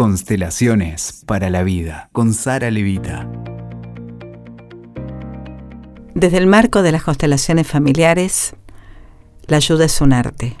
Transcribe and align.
Constelaciones 0.00 1.24
para 1.26 1.50
la 1.50 1.62
vida 1.62 2.08
con 2.12 2.32
Sara 2.32 2.70
Levita. 2.70 3.30
Desde 6.14 6.38
el 6.38 6.46
marco 6.46 6.80
de 6.80 6.90
las 6.90 7.02
constelaciones 7.02 7.66
familiares, 7.66 8.54
la 9.46 9.58
ayuda 9.58 9.84
es 9.84 10.00
un 10.00 10.14
arte. 10.14 10.56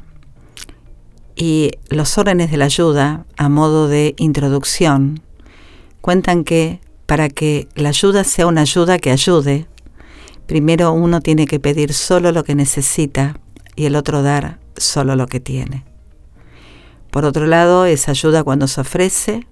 Y 1.36 1.70
los 1.88 2.18
órdenes 2.18 2.50
de 2.50 2.58
la 2.58 2.66
ayuda, 2.66 3.24
a 3.38 3.48
modo 3.48 3.88
de 3.88 4.14
introducción, 4.18 5.22
cuentan 6.02 6.44
que 6.44 6.82
para 7.06 7.30
que 7.30 7.66
la 7.74 7.88
ayuda 7.88 8.24
sea 8.24 8.46
una 8.46 8.60
ayuda 8.60 8.98
que 8.98 9.10
ayude, 9.10 9.68
primero 10.44 10.92
uno 10.92 11.22
tiene 11.22 11.46
que 11.46 11.58
pedir 11.58 11.94
solo 11.94 12.30
lo 12.30 12.44
que 12.44 12.54
necesita 12.54 13.40
y 13.74 13.86
el 13.86 13.96
otro 13.96 14.22
dar 14.22 14.58
solo 14.76 15.16
lo 15.16 15.28
que 15.28 15.40
tiene. 15.40 15.89
Por 17.10 17.24
otro 17.24 17.46
lado, 17.46 17.86
esa 17.86 18.12
ayuda 18.12 18.44
cuando 18.44 18.68
se 18.68 18.80
ofrece, 18.80 19.46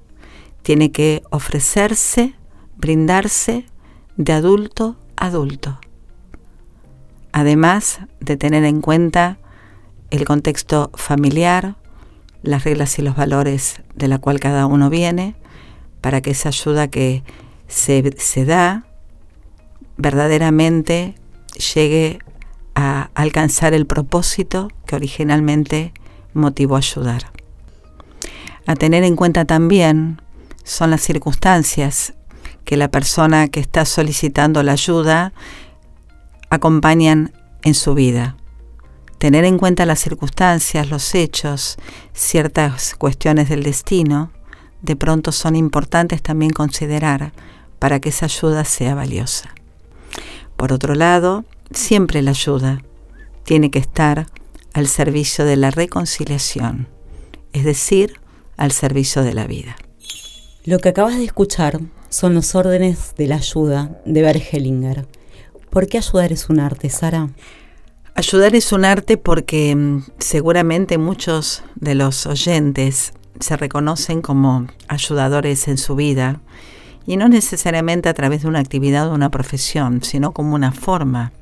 tiene 0.62 0.92
que 0.92 1.22
ofrecerse, 1.30 2.34
brindarse 2.76 3.66
de 4.16 4.32
adulto 4.32 4.96
a 5.16 5.26
adulto. 5.26 5.80
Además 7.32 8.00
de 8.20 8.36
tener 8.36 8.64
en 8.64 8.80
cuenta 8.80 9.38
el 10.10 10.24
contexto 10.24 10.90
familiar, 10.94 11.76
las 12.42 12.64
reglas 12.64 12.98
y 12.98 13.02
los 13.02 13.16
valores 13.16 13.82
de 13.94 14.08
la 14.08 14.18
cual 14.18 14.40
cada 14.40 14.66
uno 14.66 14.90
viene, 14.90 15.34
para 16.00 16.20
que 16.20 16.30
esa 16.30 16.50
ayuda 16.50 16.88
que 16.88 17.24
se, 17.66 18.14
se 18.18 18.44
da 18.44 18.86
verdaderamente 19.96 21.16
llegue 21.74 22.20
a 22.74 23.10
alcanzar 23.14 23.74
el 23.74 23.86
propósito 23.86 24.68
que 24.86 24.94
originalmente 24.94 25.92
motivó 26.32 26.76
ayudar. 26.76 27.37
A 28.68 28.76
tener 28.76 29.02
en 29.02 29.16
cuenta 29.16 29.46
también 29.46 30.20
son 30.62 30.90
las 30.90 31.00
circunstancias 31.00 32.12
que 32.66 32.76
la 32.76 32.90
persona 32.90 33.48
que 33.48 33.60
está 33.60 33.86
solicitando 33.86 34.62
la 34.62 34.72
ayuda 34.72 35.32
acompañan 36.50 37.32
en 37.62 37.72
su 37.72 37.94
vida. 37.94 38.36
Tener 39.16 39.46
en 39.46 39.56
cuenta 39.56 39.86
las 39.86 40.00
circunstancias, 40.00 40.90
los 40.90 41.14
hechos, 41.14 41.78
ciertas 42.12 42.94
cuestiones 42.94 43.48
del 43.48 43.62
destino, 43.62 44.32
de 44.82 44.96
pronto 44.96 45.32
son 45.32 45.56
importantes 45.56 46.20
también 46.20 46.52
considerar 46.52 47.32
para 47.78 48.00
que 48.00 48.10
esa 48.10 48.26
ayuda 48.26 48.66
sea 48.66 48.94
valiosa. 48.94 49.48
Por 50.58 50.74
otro 50.74 50.94
lado, 50.94 51.46
siempre 51.70 52.20
la 52.20 52.32
ayuda 52.32 52.82
tiene 53.44 53.70
que 53.70 53.78
estar 53.78 54.26
al 54.74 54.88
servicio 54.88 55.46
de 55.46 55.56
la 55.56 55.70
reconciliación, 55.70 56.86
es 57.54 57.64
decir, 57.64 58.20
al 58.58 58.72
servicio 58.72 59.22
de 59.22 59.32
la 59.32 59.46
vida. 59.46 59.76
Lo 60.64 60.80
que 60.80 60.90
acabas 60.90 61.16
de 61.16 61.24
escuchar 61.24 61.80
son 62.10 62.34
los 62.34 62.54
órdenes 62.54 63.14
de 63.16 63.26
la 63.26 63.36
ayuda 63.36 64.02
de 64.04 64.20
Bergelinger. 64.20 65.08
¿Por 65.70 65.86
qué 65.86 65.98
ayudar 65.98 66.32
es 66.32 66.50
un 66.50 66.60
arte, 66.60 66.90
Sara? 66.90 67.30
Ayudar 68.14 68.54
es 68.54 68.72
un 68.72 68.84
arte 68.84 69.16
porque 69.16 69.74
mm, 69.74 70.04
seguramente 70.18 70.98
muchos 70.98 71.62
de 71.76 71.94
los 71.94 72.26
oyentes 72.26 73.12
se 73.38 73.56
reconocen 73.56 74.20
como 74.20 74.66
ayudadores 74.88 75.68
en 75.68 75.78
su 75.78 75.94
vida 75.94 76.40
y 77.06 77.16
no 77.16 77.28
necesariamente 77.28 78.08
a 78.08 78.14
través 78.14 78.42
de 78.42 78.48
una 78.48 78.58
actividad 78.58 79.08
o 79.08 79.14
una 79.14 79.30
profesión, 79.30 80.02
sino 80.02 80.32
como 80.32 80.54
una 80.54 80.72
forma 80.72 81.32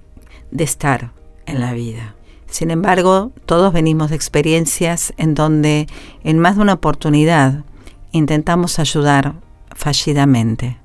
de 0.51 0.65
estar 0.65 1.13
en 1.47 1.61
la 1.61 1.73
vida. 1.73 2.16
Sin 2.49 2.71
embargo, 2.71 3.33
todos 3.45 3.73
venimos 3.73 4.11
de 4.11 4.17
experiencias 4.17 5.13
en 5.17 5.35
donde 5.35 5.87
en 6.23 6.39
más 6.39 6.57
de 6.57 6.63
una 6.63 6.75
oportunidad 6.75 7.65
intentamos 8.13 8.79
ayudar 8.79 9.35
fallidamente, 9.75 10.79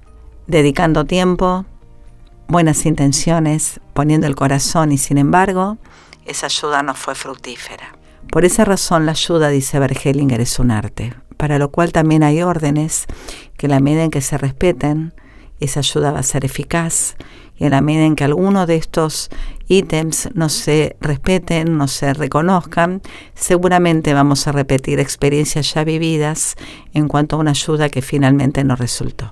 dedicando 0.48 1.06
tiempo, 1.06 1.66
buenas 2.48 2.86
intenciones, 2.86 3.80
poniendo 3.94 4.28
el 4.28 4.36
corazón 4.36 4.92
y 4.92 4.98
sin 4.98 5.18
embargo, 5.18 5.78
esa 6.26 6.48
ayuda 6.48 6.84
no 6.84 6.94
fue 6.94 7.16
fructífera. 7.16 7.96
Por 8.32 8.46
esa 8.46 8.66
razón 8.66 9.06
la 9.06 9.12
ayuda, 9.12 9.50
dice 9.50 9.80
Bergelinger, 9.80 10.42
es 10.42 10.60
un 10.60 10.72
arte, 10.72 11.14
para 11.38 11.58
lo 11.58 11.72
cual 11.72 11.92
también 11.92 12.24
hay 12.24 12.42
órdenes 12.42 13.06
que 13.58 13.68
la 13.68 13.80
medida 13.80 14.10
que 14.10 14.22
se 14.22 14.38
respeten, 14.38 15.14
esa 15.60 15.80
ayuda 15.80 16.12
va 16.12 16.20
a 16.20 16.24
ser 16.24 16.44
eficaz 16.46 17.16
y 17.62 17.66
en 17.66 17.72
la 17.72 17.82
medida 17.82 18.06
en 18.06 18.16
que 18.16 18.24
alguno 18.24 18.66
de 18.66 18.76
estos 18.76 19.30
ítems 19.68 20.30
no 20.34 20.50
se 20.50 20.96
respeten, 21.00 21.78
no 21.78 21.88
se 21.88 22.12
reconozcan, 22.16 23.04
seguramente 23.36 24.16
vamos 24.16 24.48
a 24.48 24.52
repetir 24.52 25.00
experiencias 25.00 25.72
ya 25.76 25.84
vividas 25.84 26.56
en 26.96 27.08
cuanto 27.08 27.36
a 27.36 27.40
una 27.40 27.52
ayuda 27.52 27.90
que 27.90 28.02
finalmente 28.02 28.64
no 28.64 28.76
resultó. 28.76 29.30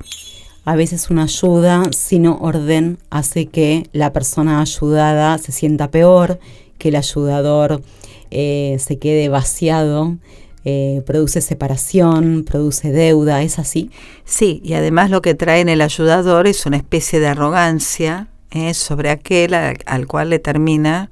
A 0.64 0.76
veces 0.76 1.10
una 1.10 1.24
ayuda 1.24 1.82
sin 1.90 2.28
orden 2.28 3.00
hace 3.10 3.48
que 3.48 3.90
la 3.94 4.14
persona 4.14 4.62
ayudada 4.62 5.40
se 5.40 5.52
sienta 5.52 5.90
peor, 5.90 6.40
que 6.78 6.90
el 6.90 6.98
ayudador 6.98 7.82
eh, 8.30 8.78
se 8.80 9.00
quede 9.00 9.28
vaciado 9.30 10.18
eh, 10.66 11.02
produce 11.06 11.42
separación, 11.42 12.44
produce 12.44 12.92
deuda, 12.92 13.42
¿es 13.44 13.60
así? 13.60 13.92
Sí, 14.26 14.62
y 14.64 14.74
además 14.74 15.10
lo 15.10 15.22
que 15.22 15.34
trae 15.34 15.62
en 15.62 15.70
el 15.70 15.82
ayudador 15.82 16.48
es 16.48 16.66
una 16.66 16.78
especie 16.78 17.20
de 17.20 17.28
arrogancia 17.28 18.28
eh, 18.52 18.74
sobre 18.74 19.10
aquel 19.10 19.54
al, 19.54 20.08
cual 20.08 20.32
le 20.32 20.40
termina 20.40 21.12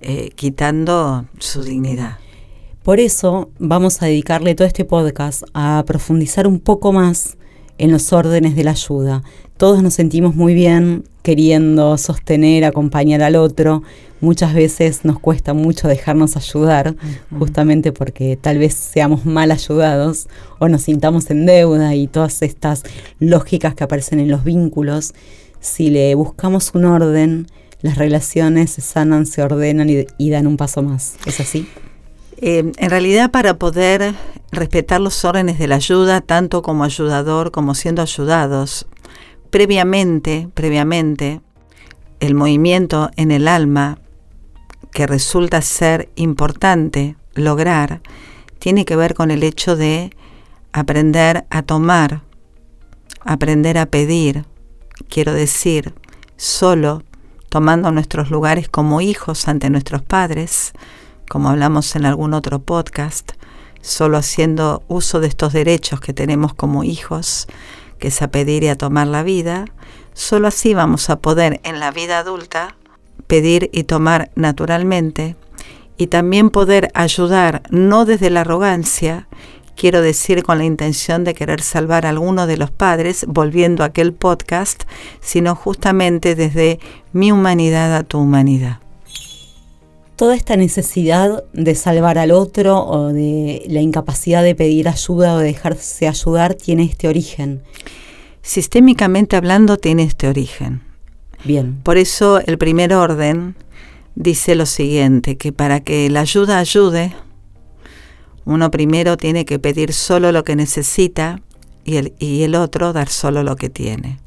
eh, 0.00 0.30
quitando 0.34 1.26
su 1.38 1.62
dignidad. 1.62 2.18
Por 2.82 2.98
eso 2.98 3.50
vamos 3.58 4.02
a 4.02 4.06
dedicarle 4.06 4.54
todo 4.54 4.66
este 4.66 4.84
podcast 4.84 5.44
a 5.54 5.84
profundizar 5.86 6.46
un 6.46 6.58
poco 6.58 6.92
más 6.92 7.36
en 7.78 7.92
los 7.92 8.12
órdenes 8.12 8.56
de 8.56 8.64
la 8.64 8.72
ayuda. 8.72 9.22
Todos 9.56 9.82
nos 9.82 9.94
sentimos 9.94 10.34
muy 10.34 10.54
bien 10.54 11.04
queriendo 11.22 11.96
sostener, 11.98 12.64
acompañar 12.64 13.22
al 13.22 13.36
otro. 13.36 13.82
Muchas 14.20 14.52
veces 14.52 15.04
nos 15.04 15.18
cuesta 15.18 15.54
mucho 15.54 15.88
dejarnos 15.88 16.36
ayudar, 16.36 16.94
justamente 17.38 17.92
porque 17.92 18.36
tal 18.36 18.58
vez 18.58 18.74
seamos 18.74 19.24
mal 19.24 19.50
ayudados 19.50 20.28
o 20.58 20.68
nos 20.68 20.82
sintamos 20.82 21.30
en 21.30 21.46
deuda 21.46 21.94
y 21.94 22.06
todas 22.06 22.42
estas 22.42 22.82
lógicas 23.18 23.74
que 23.74 23.84
aparecen 23.84 24.20
en 24.20 24.30
los 24.30 24.44
vínculos. 24.44 25.14
Si 25.60 25.88
le 25.90 26.14
buscamos 26.14 26.72
un 26.74 26.84
orden, 26.84 27.46
las 27.82 27.96
relaciones 27.96 28.72
se 28.72 28.82
sanan, 28.82 29.24
se 29.24 29.42
ordenan 29.42 29.88
y, 29.88 30.30
dan 30.30 30.46
un 30.46 30.58
paso 30.58 30.82
más. 30.82 31.16
¿Es 31.24 31.40
así? 31.40 31.66
Eh, 32.42 32.72
en 32.76 32.90
realidad 32.90 33.30
para 33.30 33.58
poder 33.58 34.14
respetar 34.52 35.00
los 35.00 35.24
órdenes 35.24 35.58
de 35.58 35.66
la 35.66 35.76
ayuda, 35.76 36.20
tanto 36.20 36.62
como 36.62 36.84
ayudador 36.84 37.50
como 37.50 37.74
siendo 37.74 38.02
ayudados, 38.02 38.86
previamente, 39.50 40.48
previamente, 40.54 41.40
el 42.20 42.34
movimiento 42.34 43.10
en 43.16 43.30
el 43.30 43.48
alma 43.48 43.98
que 44.92 45.06
resulta 45.06 45.62
ser 45.62 46.10
importante 46.16 47.16
lograr 47.34 48.00
tiene 48.58 48.84
que 48.84 48.96
ver 48.96 49.14
con 49.14 49.30
el 49.30 49.42
hecho 49.42 49.76
de 49.76 50.10
aprender 50.72 51.46
a 51.50 51.62
tomar, 51.62 52.22
aprender 53.20 53.78
a 53.78 53.86
pedir, 53.86 54.44
quiero 55.08 55.32
decir, 55.32 55.94
solo 56.36 57.02
tomando 57.48 57.90
nuestros 57.90 58.30
lugares 58.30 58.68
como 58.68 59.00
hijos 59.00 59.48
ante 59.48 59.70
nuestros 59.70 60.02
padres, 60.02 60.72
como 61.28 61.48
hablamos 61.48 61.96
en 61.96 62.06
algún 62.06 62.34
otro 62.34 62.60
podcast, 62.60 63.32
solo 63.80 64.18
haciendo 64.18 64.82
uso 64.88 65.20
de 65.20 65.28
estos 65.28 65.52
derechos 65.52 66.00
que 66.00 66.12
tenemos 66.12 66.54
como 66.54 66.84
hijos, 66.84 67.46
que 68.00 68.08
es 68.08 68.22
a 68.22 68.30
pedir 68.32 68.64
y 68.64 68.68
a 68.68 68.76
tomar 68.76 69.06
la 69.06 69.22
vida, 69.22 69.66
solo 70.14 70.48
así 70.48 70.74
vamos 70.74 71.10
a 71.10 71.20
poder 71.20 71.60
en 71.62 71.78
la 71.78 71.92
vida 71.92 72.18
adulta 72.18 72.74
pedir 73.28 73.70
y 73.72 73.84
tomar 73.84 74.32
naturalmente 74.34 75.36
y 75.96 76.08
también 76.08 76.50
poder 76.50 76.90
ayudar 76.94 77.62
no 77.70 78.04
desde 78.04 78.30
la 78.30 78.40
arrogancia, 78.40 79.28
quiero 79.76 80.02
decir 80.02 80.42
con 80.42 80.58
la 80.58 80.64
intención 80.64 81.22
de 81.22 81.34
querer 81.34 81.60
salvar 81.60 82.06
a 82.06 82.08
alguno 82.08 82.46
de 82.46 82.56
los 82.56 82.70
padres, 82.70 83.26
volviendo 83.28 83.84
a 83.84 83.88
aquel 83.88 84.14
podcast, 84.14 84.84
sino 85.20 85.54
justamente 85.54 86.34
desde 86.34 86.80
mi 87.12 87.30
humanidad 87.30 87.94
a 87.94 88.02
tu 88.02 88.18
humanidad 88.18 88.80
toda 90.20 90.36
esta 90.36 90.54
necesidad 90.54 91.44
de 91.54 91.74
salvar 91.74 92.18
al 92.18 92.30
otro 92.30 92.84
o 92.84 93.10
de 93.10 93.62
la 93.68 93.80
incapacidad 93.80 94.42
de 94.42 94.54
pedir 94.54 94.86
ayuda 94.86 95.32
o 95.32 95.38
de 95.38 95.46
dejarse 95.46 96.06
ayudar 96.06 96.56
tiene 96.56 96.82
este 96.82 97.08
origen. 97.08 97.62
Sistémicamente 98.42 99.36
hablando 99.36 99.78
tiene 99.78 100.02
este 100.02 100.28
origen. 100.28 100.82
Bien. 101.42 101.80
Por 101.82 101.96
eso 101.96 102.38
el 102.44 102.58
primer 102.58 102.92
orden 102.92 103.56
dice 104.14 104.56
lo 104.56 104.66
siguiente, 104.66 105.38
que 105.38 105.54
para 105.54 105.80
que 105.80 106.10
la 106.10 106.20
ayuda 106.20 106.58
ayude, 106.58 107.14
uno 108.44 108.70
primero 108.70 109.16
tiene 109.16 109.46
que 109.46 109.58
pedir 109.58 109.94
solo 109.94 110.32
lo 110.32 110.44
que 110.44 110.54
necesita 110.54 111.40
y 111.82 111.96
el, 111.96 112.12
y 112.18 112.42
el 112.42 112.56
otro 112.56 112.92
dar 112.92 113.08
solo 113.08 113.42
lo 113.42 113.56
que 113.56 113.70
tiene. 113.70 114.18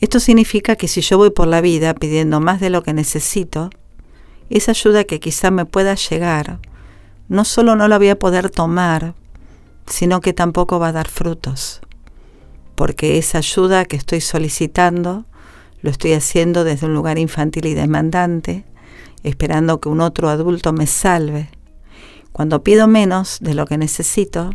Esto 0.00 0.18
significa 0.18 0.74
que 0.74 0.88
si 0.88 1.00
yo 1.00 1.16
voy 1.16 1.30
por 1.30 1.46
la 1.46 1.60
vida 1.60 1.94
pidiendo 1.94 2.40
más 2.40 2.58
de 2.58 2.70
lo 2.70 2.82
que 2.82 2.92
necesito, 2.92 3.70
esa 4.50 4.72
ayuda 4.72 5.04
que 5.04 5.20
quizá 5.20 5.50
me 5.50 5.64
pueda 5.64 5.94
llegar, 5.94 6.60
no 7.28 7.44
solo 7.44 7.76
no 7.76 7.88
la 7.88 7.98
voy 7.98 8.08
a 8.08 8.18
poder 8.18 8.50
tomar, 8.50 9.14
sino 9.86 10.20
que 10.20 10.32
tampoco 10.32 10.78
va 10.78 10.88
a 10.88 10.92
dar 10.92 11.08
frutos, 11.08 11.80
porque 12.74 13.18
esa 13.18 13.38
ayuda 13.38 13.84
que 13.84 13.96
estoy 13.96 14.20
solicitando 14.20 15.24
lo 15.82 15.90
estoy 15.90 16.12
haciendo 16.12 16.64
desde 16.64 16.86
un 16.86 16.94
lugar 16.94 17.18
infantil 17.18 17.66
y 17.66 17.74
demandante, 17.74 18.64
esperando 19.22 19.80
que 19.80 19.88
un 19.88 20.00
otro 20.00 20.28
adulto 20.28 20.72
me 20.72 20.86
salve. 20.86 21.48
Cuando 22.32 22.62
pido 22.62 22.86
menos 22.86 23.38
de 23.40 23.54
lo 23.54 23.66
que 23.66 23.78
necesito, 23.78 24.50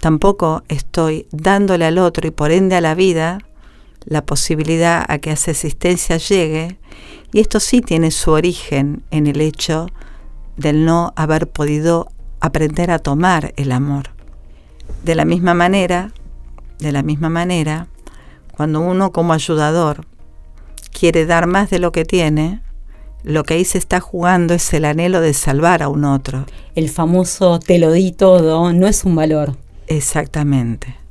tampoco 0.00 0.62
estoy 0.68 1.26
dándole 1.30 1.86
al 1.86 1.98
otro 1.98 2.26
y 2.26 2.30
por 2.30 2.50
ende 2.50 2.76
a 2.76 2.80
la 2.80 2.94
vida 2.94 3.38
la 4.04 4.24
posibilidad 4.24 5.04
a 5.08 5.18
que 5.18 5.32
esa 5.32 5.50
existencia 5.50 6.16
llegue, 6.16 6.78
y 7.32 7.40
esto 7.40 7.60
sí 7.60 7.80
tiene 7.80 8.10
su 8.10 8.30
origen 8.30 9.02
en 9.10 9.26
el 9.26 9.40
hecho 9.40 9.88
del 10.56 10.84
no 10.84 11.12
haber 11.16 11.48
podido 11.48 12.08
aprender 12.40 12.90
a 12.90 12.98
tomar 12.98 13.52
el 13.56 13.72
amor. 13.72 14.10
De 15.02 15.14
la 15.14 15.24
misma 15.24 15.54
manera, 15.54 16.12
de 16.78 16.92
la 16.92 17.02
misma 17.02 17.28
manera, 17.28 17.88
cuando 18.56 18.80
uno 18.80 19.10
como 19.10 19.32
ayudador 19.32 20.06
quiere 20.92 21.26
dar 21.26 21.46
más 21.46 21.70
de 21.70 21.78
lo 21.78 21.90
que 21.92 22.04
tiene, 22.04 22.62
lo 23.24 23.42
que 23.42 23.54
ahí 23.54 23.64
se 23.64 23.78
está 23.78 24.00
jugando 24.00 24.54
es 24.54 24.72
el 24.74 24.84
anhelo 24.84 25.20
de 25.20 25.32
salvar 25.32 25.82
a 25.82 25.88
un 25.88 26.04
otro. 26.04 26.44
El 26.74 26.90
famoso 26.90 27.58
te 27.58 27.78
lo 27.78 27.90
di 27.90 28.12
todo 28.12 28.72
no 28.72 28.86
es 28.86 29.04
un 29.04 29.16
valor. 29.16 29.56
Exactamente. 29.86 31.03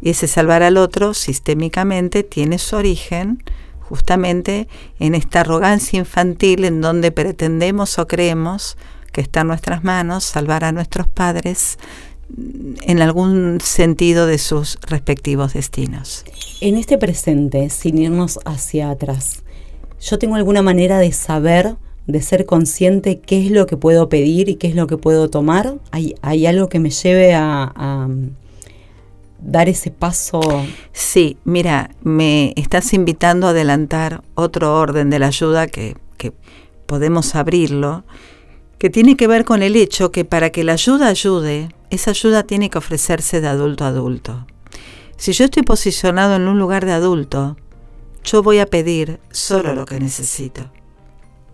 Y 0.00 0.10
ese 0.10 0.28
salvar 0.28 0.62
al 0.62 0.76
otro 0.76 1.14
sistémicamente 1.14 2.22
tiene 2.22 2.58
su 2.58 2.76
origen 2.76 3.42
justamente 3.80 4.68
en 4.98 5.14
esta 5.14 5.40
arrogancia 5.40 5.98
infantil 5.98 6.64
en 6.64 6.80
donde 6.80 7.10
pretendemos 7.10 7.98
o 7.98 8.06
creemos 8.06 8.76
que 9.12 9.22
está 9.22 9.40
en 9.40 9.48
nuestras 9.48 9.82
manos 9.82 10.24
salvar 10.24 10.64
a 10.64 10.72
nuestros 10.72 11.08
padres 11.08 11.78
en 12.82 13.00
algún 13.00 13.58
sentido 13.62 14.26
de 14.26 14.36
sus 14.36 14.78
respectivos 14.86 15.54
destinos. 15.54 16.24
En 16.60 16.76
este 16.76 16.98
presente, 16.98 17.70
sin 17.70 17.96
irnos 17.96 18.38
hacia 18.44 18.90
atrás, 18.90 19.42
¿yo 20.00 20.18
tengo 20.18 20.36
alguna 20.36 20.60
manera 20.60 20.98
de 20.98 21.10
saber, 21.12 21.76
de 22.06 22.20
ser 22.20 22.44
consciente 22.44 23.20
qué 23.20 23.46
es 23.46 23.50
lo 23.50 23.66
que 23.66 23.78
puedo 23.78 24.10
pedir 24.10 24.50
y 24.50 24.56
qué 24.56 24.68
es 24.68 24.74
lo 24.74 24.86
que 24.86 24.98
puedo 24.98 25.30
tomar? 25.30 25.78
¿Hay, 25.90 26.46
algo 26.46 26.68
que 26.68 26.78
me 26.78 26.90
lleve 26.90 27.32
a 27.34 28.08
dar 29.38 29.68
ese 29.68 29.90
paso? 29.90 30.40
Sí, 30.92 31.38
mira, 31.44 31.90
me 32.02 32.52
estás 32.56 32.92
invitando 32.92 33.46
a 33.46 33.50
adelantar 33.50 34.22
otro 34.34 34.76
orden 34.78 35.10
de 35.10 35.18
la 35.18 35.28
ayuda 35.28 35.66
que, 35.66 35.96
que 36.16 36.32
podemos 36.86 37.34
abrirlo, 37.34 38.04
que 38.78 38.90
tiene 38.90 39.16
que 39.16 39.26
ver 39.26 39.44
con 39.44 39.62
el 39.62 39.76
hecho 39.76 40.12
que 40.12 40.24
para 40.24 40.50
que 40.50 40.64
la 40.64 40.74
ayuda 40.74 41.08
ayude, 41.08 41.68
esa 41.90 42.10
ayuda 42.10 42.42
tiene 42.42 42.70
que 42.70 42.78
ofrecerse 42.78 43.40
de 43.40 43.48
adulto 43.48 43.84
a 43.84 43.88
adulto. 43.88 44.46
Si 45.16 45.32
yo 45.32 45.46
estoy 45.46 45.64
posicionado 45.64 46.36
en 46.36 46.46
un 46.46 46.58
lugar 46.58 46.86
de 46.86 46.92
adulto, 46.92 47.56
yo 48.24 48.42
voy 48.42 48.58
a 48.58 48.66
pedir 48.66 49.18
solo 49.30 49.74
lo 49.74 49.84
que 49.84 49.98
necesito. 49.98 50.70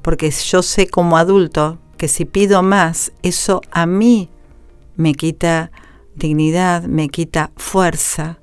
Porque 0.02 0.30
yo 0.30 0.62
sé 0.62 0.86
como 0.88 1.16
adulto 1.16 1.78
que 1.96 2.08
si 2.08 2.26
pido 2.26 2.62
más, 2.62 3.12
eso 3.22 3.62
a 3.70 3.86
mí 3.86 4.28
me 4.96 5.14
quita 5.14 5.70
dignidad, 6.16 6.84
me 6.84 7.08
quita 7.08 7.50
fuerza 7.56 8.38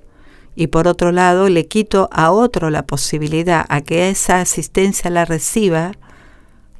y 0.55 0.67
por 0.67 0.87
otro 0.87 1.11
lado 1.11 1.49
le 1.49 1.67
quito 1.67 2.09
a 2.11 2.31
otro 2.31 2.69
la 2.69 2.85
posibilidad 2.85 3.65
a 3.69 3.81
que 3.81 4.09
esa 4.09 4.41
asistencia 4.41 5.09
la 5.09 5.25
reciba 5.25 5.93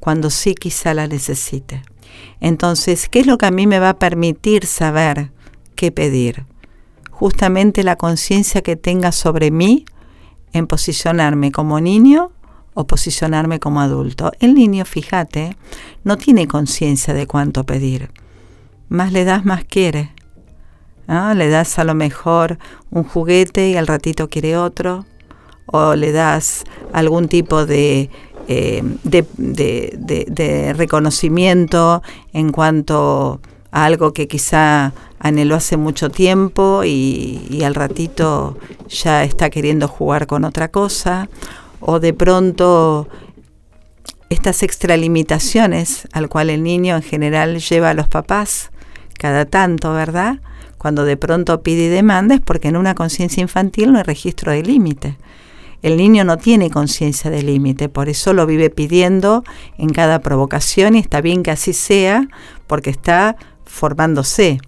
cuando 0.00 0.30
sí 0.30 0.54
quizá 0.54 0.94
la 0.94 1.06
necesite. 1.06 1.82
Entonces, 2.40 3.08
¿qué 3.08 3.20
es 3.20 3.26
lo 3.26 3.38
que 3.38 3.46
a 3.46 3.50
mí 3.50 3.66
me 3.66 3.78
va 3.78 3.90
a 3.90 3.98
permitir 3.98 4.66
saber 4.66 5.30
qué 5.76 5.92
pedir? 5.92 6.44
Justamente 7.10 7.84
la 7.84 7.96
conciencia 7.96 8.62
que 8.62 8.76
tenga 8.76 9.12
sobre 9.12 9.50
mí 9.50 9.84
en 10.52 10.66
posicionarme 10.66 11.52
como 11.52 11.80
niño 11.80 12.32
o 12.74 12.86
posicionarme 12.86 13.60
como 13.60 13.80
adulto. 13.80 14.32
El 14.40 14.54
niño, 14.54 14.84
fíjate, 14.84 15.56
no 16.04 16.16
tiene 16.16 16.48
conciencia 16.48 17.14
de 17.14 17.26
cuánto 17.26 17.64
pedir. 17.64 18.10
Más 18.88 19.12
le 19.12 19.24
das, 19.24 19.44
más 19.44 19.64
quiere. 19.64 20.12
Le 21.06 21.48
das 21.48 21.78
a 21.78 21.84
lo 21.84 21.94
mejor 21.94 22.58
un 22.90 23.04
juguete 23.04 23.70
y 23.70 23.76
al 23.76 23.86
ratito 23.86 24.28
quiere 24.28 24.56
otro, 24.56 25.04
o 25.66 25.94
le 25.94 26.12
das 26.12 26.64
algún 26.92 27.28
tipo 27.28 27.66
de, 27.66 28.10
eh, 28.48 28.82
de, 29.04 30.74
reconocimiento 30.76 32.02
en 32.32 32.52
cuanto 32.52 33.40
a 33.70 33.84
algo 33.84 34.12
que 34.12 34.28
quizá 34.28 34.92
anheló 35.18 35.56
hace 35.56 35.76
mucho 35.76 36.10
tiempo 36.10 36.82
y, 36.84 37.46
y, 37.48 37.62
al 37.62 37.74
ratito 37.74 38.56
ya 38.88 39.24
está 39.24 39.50
queriendo 39.50 39.88
jugar 39.88 40.26
con 40.26 40.44
otra 40.44 40.68
cosa, 40.68 41.28
o 41.80 42.00
de 42.00 42.12
pronto 42.12 43.08
estas 44.28 44.62
extralimitaciones 44.62 46.08
al 46.12 46.28
cual 46.28 46.50
el 46.50 46.62
niño 46.62 46.96
en 46.96 47.02
general 47.02 47.60
lleva 47.60 47.90
a 47.90 47.94
los 47.94 48.08
papás 48.08 48.70
cada 49.18 49.44
tanto, 49.44 49.92
¿verdad? 49.92 50.40
Cuando 50.82 51.04
de 51.04 51.16
pronto 51.16 51.62
pide 51.62 51.84
y 51.84 51.88
demanda 51.88 52.34
es 52.34 52.40
porque 52.40 52.66
en 52.66 52.76
una 52.76 52.96
conciencia 52.96 53.40
infantil 53.40 53.92
no 53.92 53.98
hay 53.98 54.02
registro 54.02 54.50
de 54.50 54.64
límite. 54.64 55.16
El 55.80 55.96
niño 55.96 56.24
no 56.24 56.38
tiene 56.38 56.70
conciencia 56.70 57.30
de 57.30 57.40
límite, 57.44 57.88
por 57.88 58.08
eso 58.08 58.32
lo 58.32 58.46
vive 58.46 58.68
pidiendo 58.68 59.44
en 59.78 59.90
cada 59.90 60.18
provocación 60.22 60.96
y 60.96 60.98
está 60.98 61.20
bien 61.20 61.44
que 61.44 61.52
así 61.52 61.72
sea 61.72 62.26
porque 62.66 62.90
está 62.90 63.36
formándose. 63.64 64.58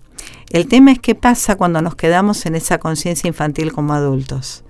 El 0.51 0.69
tema 0.69 0.93
es 0.93 1.01
qué 1.01 1.17
pasa 1.17 1.57
cuando 1.57 1.83
nos 1.83 1.97
quedamos 1.97 2.47
en 2.47 2.55
esa 2.55 2.79
conciencia 2.79 3.27
infantil 3.27 3.73
como 3.73 3.93
adultos. 3.93 4.63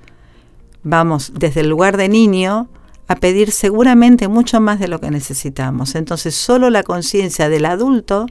Vamos 0.83 1.31
desde 1.39 1.61
el 1.61 1.69
lugar 1.69 1.99
de 1.99 2.09
niño 2.09 2.71
a 3.07 3.17
pedir 3.17 3.51
seguramente 3.51 4.29
mucho 4.29 4.63
más 4.63 4.81
de 4.81 4.89
lo 4.89 4.99
que 4.99 5.11
necesitamos. 5.11 5.95
Entonces 5.95 6.35
solo 6.35 6.71
la 6.71 6.85
conciencia 6.85 7.51
del 7.51 7.67
adulto 7.67 8.29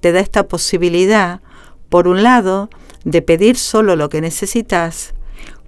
te 0.00 0.10
da 0.10 0.18
esta 0.18 0.48
posibilidad 0.48 1.42
por 1.90 2.08
un 2.08 2.22
lado, 2.22 2.70
de 3.04 3.20
pedir 3.20 3.56
solo 3.58 3.96
lo 3.96 4.08
que 4.08 4.22
necesitas, 4.22 5.12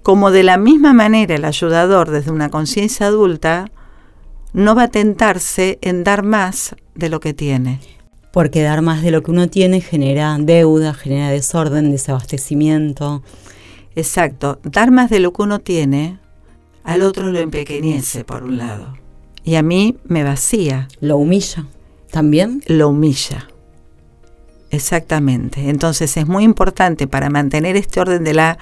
como 0.01 0.31
de 0.31 0.43
la 0.43 0.57
misma 0.57 0.93
manera 0.93 1.35
el 1.35 1.45
ayudador 1.45 2.09
desde 2.09 2.31
una 2.31 2.49
conciencia 2.49 3.07
adulta 3.07 3.71
no 4.53 4.75
va 4.75 4.83
a 4.83 4.87
tentarse 4.87 5.79
en 5.81 6.03
dar 6.03 6.23
más 6.23 6.75
de 6.95 7.09
lo 7.09 7.19
que 7.19 7.33
tiene. 7.33 7.79
Porque 8.31 8.63
dar 8.63 8.81
más 8.81 9.03
de 9.03 9.11
lo 9.11 9.21
que 9.21 9.31
uno 9.31 9.47
tiene 9.47 9.79
genera 9.81 10.35
deuda, 10.39 10.93
genera 10.93 11.29
desorden, 11.29 11.91
desabastecimiento. 11.91 13.23
Exacto, 13.95 14.59
dar 14.63 14.91
más 14.91 15.09
de 15.09 15.19
lo 15.19 15.33
que 15.33 15.43
uno 15.43 15.59
tiene, 15.59 16.19
al 16.83 17.01
otro 17.03 17.31
lo 17.31 17.39
empequeñece 17.39 18.25
por 18.25 18.43
un 18.43 18.57
lado. 18.57 18.97
Y 19.43 19.55
a 19.55 19.61
mí 19.61 19.97
me 20.05 20.23
vacía. 20.23 20.87
Lo 20.99 21.17
humilla. 21.17 21.65
¿También? 22.11 22.61
Lo 22.67 22.89
humilla. 22.89 23.47
Exactamente. 24.73 25.69
Entonces 25.69 26.17
es 26.17 26.27
muy 26.27 26.43
importante 26.43 27.05
para 27.05 27.29
mantener 27.29 27.75
este 27.75 27.99
orden 28.01 28.23
de 28.23 28.33
la 28.33 28.57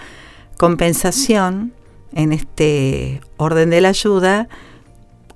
compensación, 0.58 1.72
en 2.13 2.34
este 2.34 3.22
orden 3.38 3.70
de 3.70 3.80
la 3.80 3.89
ayuda, 3.89 4.50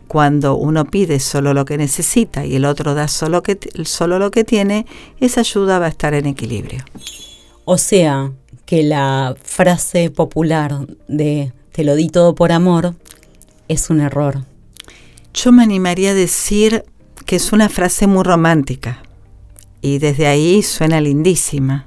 cuando 0.09 0.57
uno 0.57 0.83
pide 0.83 1.21
solo 1.21 1.53
lo 1.53 1.63
que 1.63 1.77
necesita 1.77 2.45
y 2.45 2.57
el 2.57 2.65
otro 2.65 2.93
da 2.93 3.07
solo, 3.07 3.41
que, 3.41 3.57
solo 3.85 4.19
lo 4.19 4.31
que 4.31 4.43
tiene, 4.43 4.85
esa 5.21 5.39
ayuda 5.39 5.79
va 5.79 5.85
a 5.85 5.89
estar 5.89 6.13
en 6.13 6.25
equilibrio. 6.25 6.83
O 7.63 7.77
sea, 7.77 8.33
que 8.65 8.83
la 8.83 9.33
frase 9.41 10.09
popular 10.09 10.75
de 11.07 11.53
te 11.71 11.85
lo 11.85 11.95
di 11.95 12.09
todo 12.09 12.35
por 12.35 12.51
amor 12.51 12.95
es 13.69 13.89
un 13.89 14.01
error. 14.01 14.43
Yo 15.33 15.53
me 15.53 15.63
animaría 15.63 16.11
a 16.11 16.15
decir 16.15 16.83
que 17.25 17.37
es 17.37 17.53
una 17.53 17.69
frase 17.69 18.07
muy 18.07 18.23
romántica 18.23 19.04
y 19.85 19.99
desde 19.99 20.25
ahí 20.25 20.63
suena 20.63 20.99
lindísima. 20.99 21.85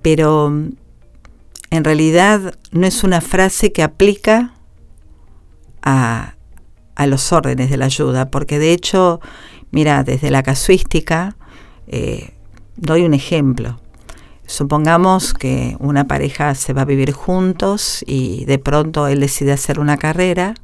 Pero 0.00 0.46
en 0.46 1.84
realidad 1.84 2.54
no 2.70 2.86
es 2.86 3.02
una 3.02 3.20
frase 3.20 3.72
que 3.72 3.82
aplica 3.82 4.54
a, 5.82 6.34
los 7.04 7.32
órdenes 7.32 7.68
de 7.68 7.76
la 7.78 7.86
ayuda, 7.86 8.30
porque 8.30 8.60
de 8.60 8.72
hecho, 8.72 9.20
mira, 9.72 10.04
desde 10.04 10.30
la 10.30 10.44
casuística, 10.44 11.34
eh, 11.88 12.30
doy 12.76 13.02
un 13.02 13.14
ejemplo. 13.14 13.80
Supongamos 14.46 15.34
que 15.34 15.76
una 15.80 16.04
pareja 16.04 16.54
se 16.54 16.72
va 16.74 16.82
a 16.82 16.84
vivir 16.84 17.10
juntos 17.10 18.04
y 18.06 18.44
de 18.44 18.60
pronto 18.60 19.08
él 19.08 19.18
decide 19.18 19.50
hacer 19.50 19.80
una 19.80 19.96
carrera 19.96 20.54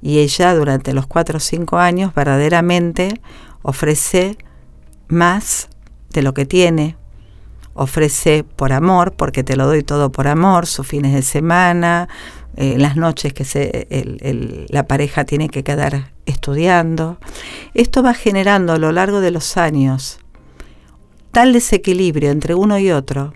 y 0.00 0.18
ella 0.18 0.52
durante 0.52 0.92
los 0.92 1.06
cuatro 1.06 1.36
o 1.36 1.40
cinco 1.40 1.78
años 1.78 2.12
verdaderamente 2.12 3.20
ofrece 3.62 4.36
más 5.12 5.68
de 6.10 6.22
lo 6.22 6.34
que 6.34 6.46
tiene, 6.46 6.96
ofrece 7.74 8.44
por 8.44 8.72
amor, 8.72 9.12
porque 9.12 9.44
te 9.44 9.56
lo 9.56 9.66
doy 9.66 9.82
todo 9.82 10.12
por 10.12 10.28
amor, 10.28 10.66
sus 10.66 10.86
fines 10.86 11.14
de 11.14 11.22
semana, 11.22 12.08
eh, 12.56 12.76
las 12.78 12.96
noches 12.96 13.32
que 13.32 13.44
se, 13.44 13.88
la 14.68 14.86
pareja 14.86 15.24
tiene 15.24 15.48
que 15.48 15.62
quedar 15.62 16.12
estudiando. 16.26 17.18
Esto 17.72 18.02
va 18.02 18.14
generando 18.14 18.74
a 18.74 18.78
lo 18.78 18.92
largo 18.92 19.20
de 19.20 19.30
los 19.30 19.56
años 19.56 20.18
tal 21.32 21.54
desequilibrio 21.54 22.30
entre 22.30 22.54
uno 22.54 22.78
y 22.78 22.90
otro 22.90 23.32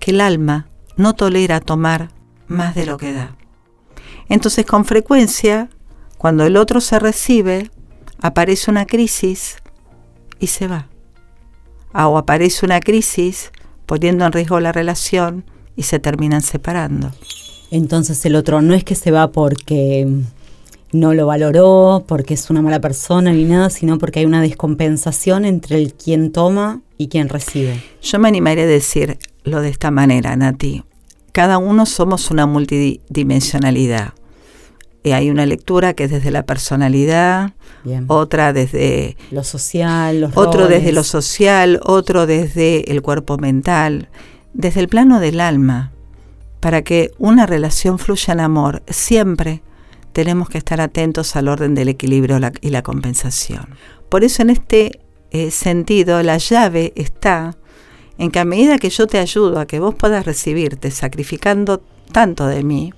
que 0.00 0.12
el 0.12 0.20
alma 0.20 0.68
no 0.96 1.14
tolera 1.14 1.60
tomar 1.60 2.10
más 2.46 2.76
de 2.76 2.86
lo 2.86 2.96
que 2.96 3.12
da. 3.12 3.36
Entonces 4.28 4.64
con 4.64 4.84
frecuencia, 4.84 5.68
cuando 6.16 6.44
el 6.44 6.56
otro 6.56 6.80
se 6.80 6.98
recibe, 7.00 7.70
aparece 8.20 8.70
una 8.70 8.86
crisis 8.86 9.56
y 10.40 10.48
se 10.48 10.66
va. 10.66 10.88
Ah, 11.92 12.08
o 12.08 12.18
aparece 12.18 12.66
una 12.66 12.80
crisis 12.80 13.52
poniendo 13.86 14.26
en 14.26 14.32
riesgo 14.32 14.60
la 14.60 14.72
relación 14.72 15.44
y 15.76 15.84
se 15.84 15.98
terminan 15.98 16.42
separando. 16.42 17.10
Entonces 17.70 18.24
el 18.26 18.36
otro 18.36 18.62
no 18.62 18.74
es 18.74 18.84
que 18.84 18.94
se 18.94 19.10
va 19.10 19.32
porque 19.32 20.06
no 20.92 21.14
lo 21.14 21.26
valoró, 21.26 22.04
porque 22.06 22.34
es 22.34 22.50
una 22.50 22.62
mala 22.62 22.80
persona 22.80 23.32
ni 23.32 23.44
nada, 23.44 23.70
sino 23.70 23.98
porque 23.98 24.20
hay 24.20 24.26
una 24.26 24.40
descompensación 24.40 25.44
entre 25.44 25.78
el 25.78 25.94
quien 25.94 26.32
toma 26.32 26.80
y 26.96 27.08
quien 27.08 27.28
recibe. 27.28 27.82
Yo 28.02 28.18
me 28.18 28.28
animaría 28.28 28.64
a 28.64 28.68
decirlo 28.68 29.60
de 29.60 29.68
esta 29.68 29.90
manera, 29.90 30.36
Nati. 30.36 30.84
Cada 31.32 31.58
uno 31.58 31.86
somos 31.86 32.30
una 32.30 32.46
multidimensionalidad. 32.46 34.14
Y 35.06 35.12
hay 35.12 35.30
una 35.30 35.46
lectura 35.46 35.94
que 35.94 36.02
es 36.02 36.10
desde 36.10 36.32
la 36.32 36.42
personalidad, 36.42 37.52
otra 38.08 38.52
desde 38.52 39.16
lo 39.30 39.44
social, 39.44 40.22
los 40.22 40.36
otro 40.36 40.66
desde 40.66 40.90
lo 40.90 41.04
social, 41.04 41.78
otro 41.84 42.26
desde 42.26 42.90
el 42.90 43.02
cuerpo 43.02 43.38
mental, 43.38 44.08
desde 44.52 44.80
el 44.80 44.88
plano 44.88 45.20
del 45.20 45.40
alma. 45.40 45.92
Para 46.58 46.82
que 46.82 47.12
una 47.18 47.46
relación 47.46 48.00
fluya 48.00 48.32
en 48.32 48.40
amor, 48.40 48.82
siempre 48.88 49.62
tenemos 50.12 50.48
que 50.48 50.58
estar 50.58 50.80
atentos 50.80 51.36
al 51.36 51.46
orden 51.46 51.76
del 51.76 51.86
equilibrio 51.86 52.40
y 52.60 52.70
la 52.70 52.82
compensación. 52.82 53.76
Por 54.08 54.24
eso 54.24 54.42
en 54.42 54.50
este 54.50 54.98
eh, 55.30 55.52
sentido 55.52 56.20
la 56.24 56.38
llave 56.38 56.92
está 56.96 57.56
en 58.18 58.32
que 58.32 58.40
a 58.40 58.44
medida 58.44 58.78
que 58.78 58.90
yo 58.90 59.06
te 59.06 59.20
ayudo 59.20 59.60
a 59.60 59.66
que 59.66 59.78
vos 59.78 59.94
puedas 59.94 60.26
recibirte 60.26 60.90
sacrificando 60.90 61.80
tanto 62.10 62.48
de 62.48 62.64
mí, 62.64 62.92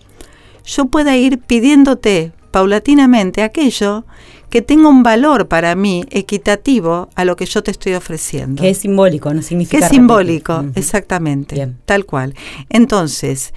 yo 0.69 0.87
pueda 0.87 1.17
ir 1.17 1.39
pidiéndote 1.39 2.33
paulatinamente 2.51 3.43
aquello 3.43 4.05
que 4.51 4.63
tenga 4.63 4.89
un 4.89 5.03
valor 5.03 5.49
para 5.49 5.75
mí 5.75 6.05
equitativo 6.11 7.09
a 7.15 7.25
lo 7.25 7.37
que 7.37 7.47
yo 7.47 7.63
te 7.63 7.71
estoy 7.71 7.95
ofreciendo. 7.95 8.63
Que 8.63 8.71
es 8.71 8.79
simbólico, 8.79 9.33
no 9.35 9.43
significa. 9.43 9.79
Que 9.79 9.85
es 9.85 9.91
simbólico, 9.91 10.65
exactamente, 10.75 11.75
tal 11.85 12.07
cual. 12.07 12.35
Entonces, 12.71 13.53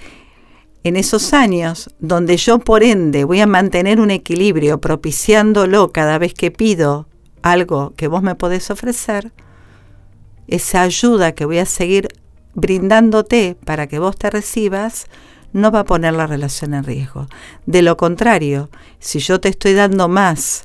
en 0.84 0.96
esos 0.96 1.32
años 1.32 1.90
donde 1.98 2.36
yo 2.36 2.58
por 2.58 2.82
ende 2.82 3.24
voy 3.24 3.40
a 3.40 3.46
mantener 3.46 4.00
un 4.00 4.10
equilibrio 4.10 4.80
propiciándolo 4.80 5.92
cada 5.92 6.18
vez 6.18 6.34
que 6.34 6.50
pido 6.50 7.06
algo 7.42 7.92
que 7.96 8.08
vos 8.08 8.22
me 8.22 8.34
podés 8.34 8.70
ofrecer, 8.70 9.32
esa 10.48 10.82
ayuda 10.82 11.32
que 11.32 11.44
voy 11.44 11.58
a 11.58 11.66
seguir 11.66 12.08
brindándote 12.54 13.56
para 13.64 13.86
que 13.86 13.98
vos 13.98 14.16
te 14.16 14.28
recibas, 14.28 15.06
no 15.52 15.70
va 15.70 15.80
a 15.80 15.84
poner 15.84 16.14
la 16.14 16.26
relación 16.26 16.74
en 16.74 16.84
riesgo. 16.84 17.26
De 17.66 17.82
lo 17.82 17.96
contrario, 17.96 18.70
si 18.98 19.18
yo 19.18 19.40
te 19.40 19.48
estoy 19.48 19.74
dando 19.74 20.08
más 20.08 20.64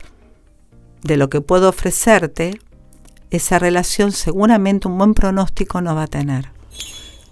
de 1.03 1.17
lo 1.17 1.29
que 1.29 1.41
puedo 1.41 1.69
ofrecerte, 1.69 2.59
esa 3.31 3.59
relación 3.59 4.11
seguramente 4.11 4.87
un 4.87 4.97
buen 4.97 5.13
pronóstico 5.13 5.81
no 5.81 5.95
va 5.95 6.03
a 6.03 6.07
tener. 6.07 6.51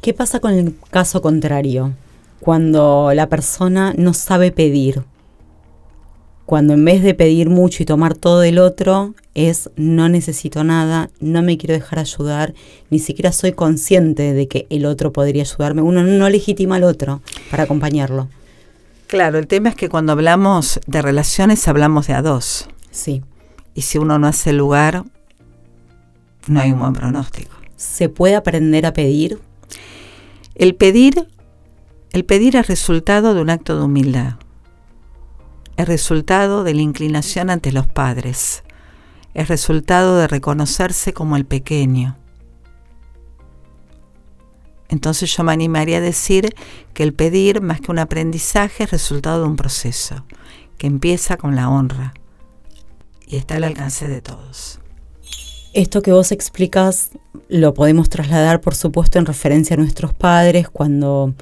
¿Qué 0.02 0.14
pasa 0.14 0.40
con 0.40 0.54
el 0.54 0.76
caso 0.92 1.22
contrario? 1.22 1.94
Cuando 2.40 3.12
la 3.14 3.28
persona 3.28 3.94
no 3.98 4.14
sabe 4.14 4.52
pedir. 4.52 5.04
Cuando 6.46 6.74
en 6.74 6.86
vez 6.86 7.02
de 7.02 7.16
pedir 7.16 7.50
mucho 7.50 7.82
y 7.82 7.86
tomar 7.86 8.16
todo 8.16 8.40
del 8.40 8.60
otro, 8.60 9.16
es 9.34 9.72
no 9.76 10.10
necesito 10.10 10.64
nada, 10.64 11.10
no 11.20 11.42
me 11.42 11.58
quiero 11.58 11.74
dejar 11.74 12.00
ayudar, 12.00 12.54
ni 12.92 13.00
siquiera 13.00 13.32
soy 13.32 13.54
consciente 13.54 14.34
de 14.34 14.48
que 14.48 14.68
el 14.70 14.86
otro 14.86 15.12
podría 15.12 15.42
ayudarme. 15.42 15.82
Uno 15.82 16.04
no 16.04 16.30
legitima 16.30 16.76
al 16.76 16.84
otro 16.84 17.22
para 17.50 17.64
acompañarlo. 17.64 18.30
Claro, 19.08 19.40
el 19.40 19.48
tema 19.48 19.70
es 19.70 19.76
que 19.76 19.90
cuando 19.90 20.12
hablamos 20.12 20.80
de 20.86 21.02
relaciones 21.02 21.68
hablamos 21.68 22.08
de 22.08 22.14
a 22.14 22.22
dos. 22.22 22.68
Sí. 22.92 23.24
Y 23.74 23.82
si 23.82 23.98
uno 23.98 24.20
no 24.20 24.28
hace 24.28 24.54
lugar, 24.54 25.04
no 26.48 26.60
hay 26.60 26.72
un 26.72 26.80
buen 26.80 26.94
pronóstico. 26.94 27.56
¿Se 27.76 28.08
puede 28.08 28.36
aprender 28.36 28.86
a 28.86 28.94
pedir? 28.94 29.40
El 30.54 30.76
pedir, 30.76 31.28
el 32.14 32.24
pedir 32.24 32.56
es 32.56 32.68
resultado 32.68 33.34
de 33.34 33.42
un 33.42 33.50
acto 33.50 33.78
de 33.78 33.84
humildad. 33.84 34.36
Es 35.78 35.88
resultado 35.88 36.64
de 36.64 36.74
la 36.74 36.82
inclinación 36.82 37.50
ante 37.50 37.72
los 37.72 37.88
padres. 37.88 38.64
Es 39.34 39.50
resultado 39.50 40.18
de 40.18 40.28
reconocerse 40.28 41.14
como 41.14 41.36
el 41.36 41.46
pequeño. 41.46 42.16
Entonces 44.88 45.36
yo 45.36 45.44
me 45.44 45.52
animaría 45.52 45.98
a 45.98 46.02
decir 46.02 46.56
que 46.94 47.04
el 47.04 47.14
pedir, 47.14 47.62
más 47.62 47.82
que 47.82 47.92
un 47.92 48.00
aprendizaje, 48.00 48.84
es 48.84 48.92
resultado 48.92 49.42
de 49.42 49.50
un 49.50 49.56
proceso 49.56 50.26
que 50.78 50.88
empieza 50.88 51.38
con 51.38 51.56
la 51.56 51.70
honra 51.70 52.14
y 53.28 53.36
está 53.38 53.56
al 53.56 53.64
alcance 53.64 54.08
de 54.08 54.22
todos. 54.22 54.80
Esto 55.74 56.02
que 56.02 56.14
vos 56.14 56.32
explicas 56.32 57.10
lo 57.50 57.74
podemos 57.74 58.08
trasladar, 58.10 58.62
por 58.62 58.76
supuesto, 58.76 59.20
en 59.20 59.26
referencia 59.26 59.74
a 59.74 59.78
nuestros 59.78 60.14
padres 60.14 60.70
cuando 60.70 61.34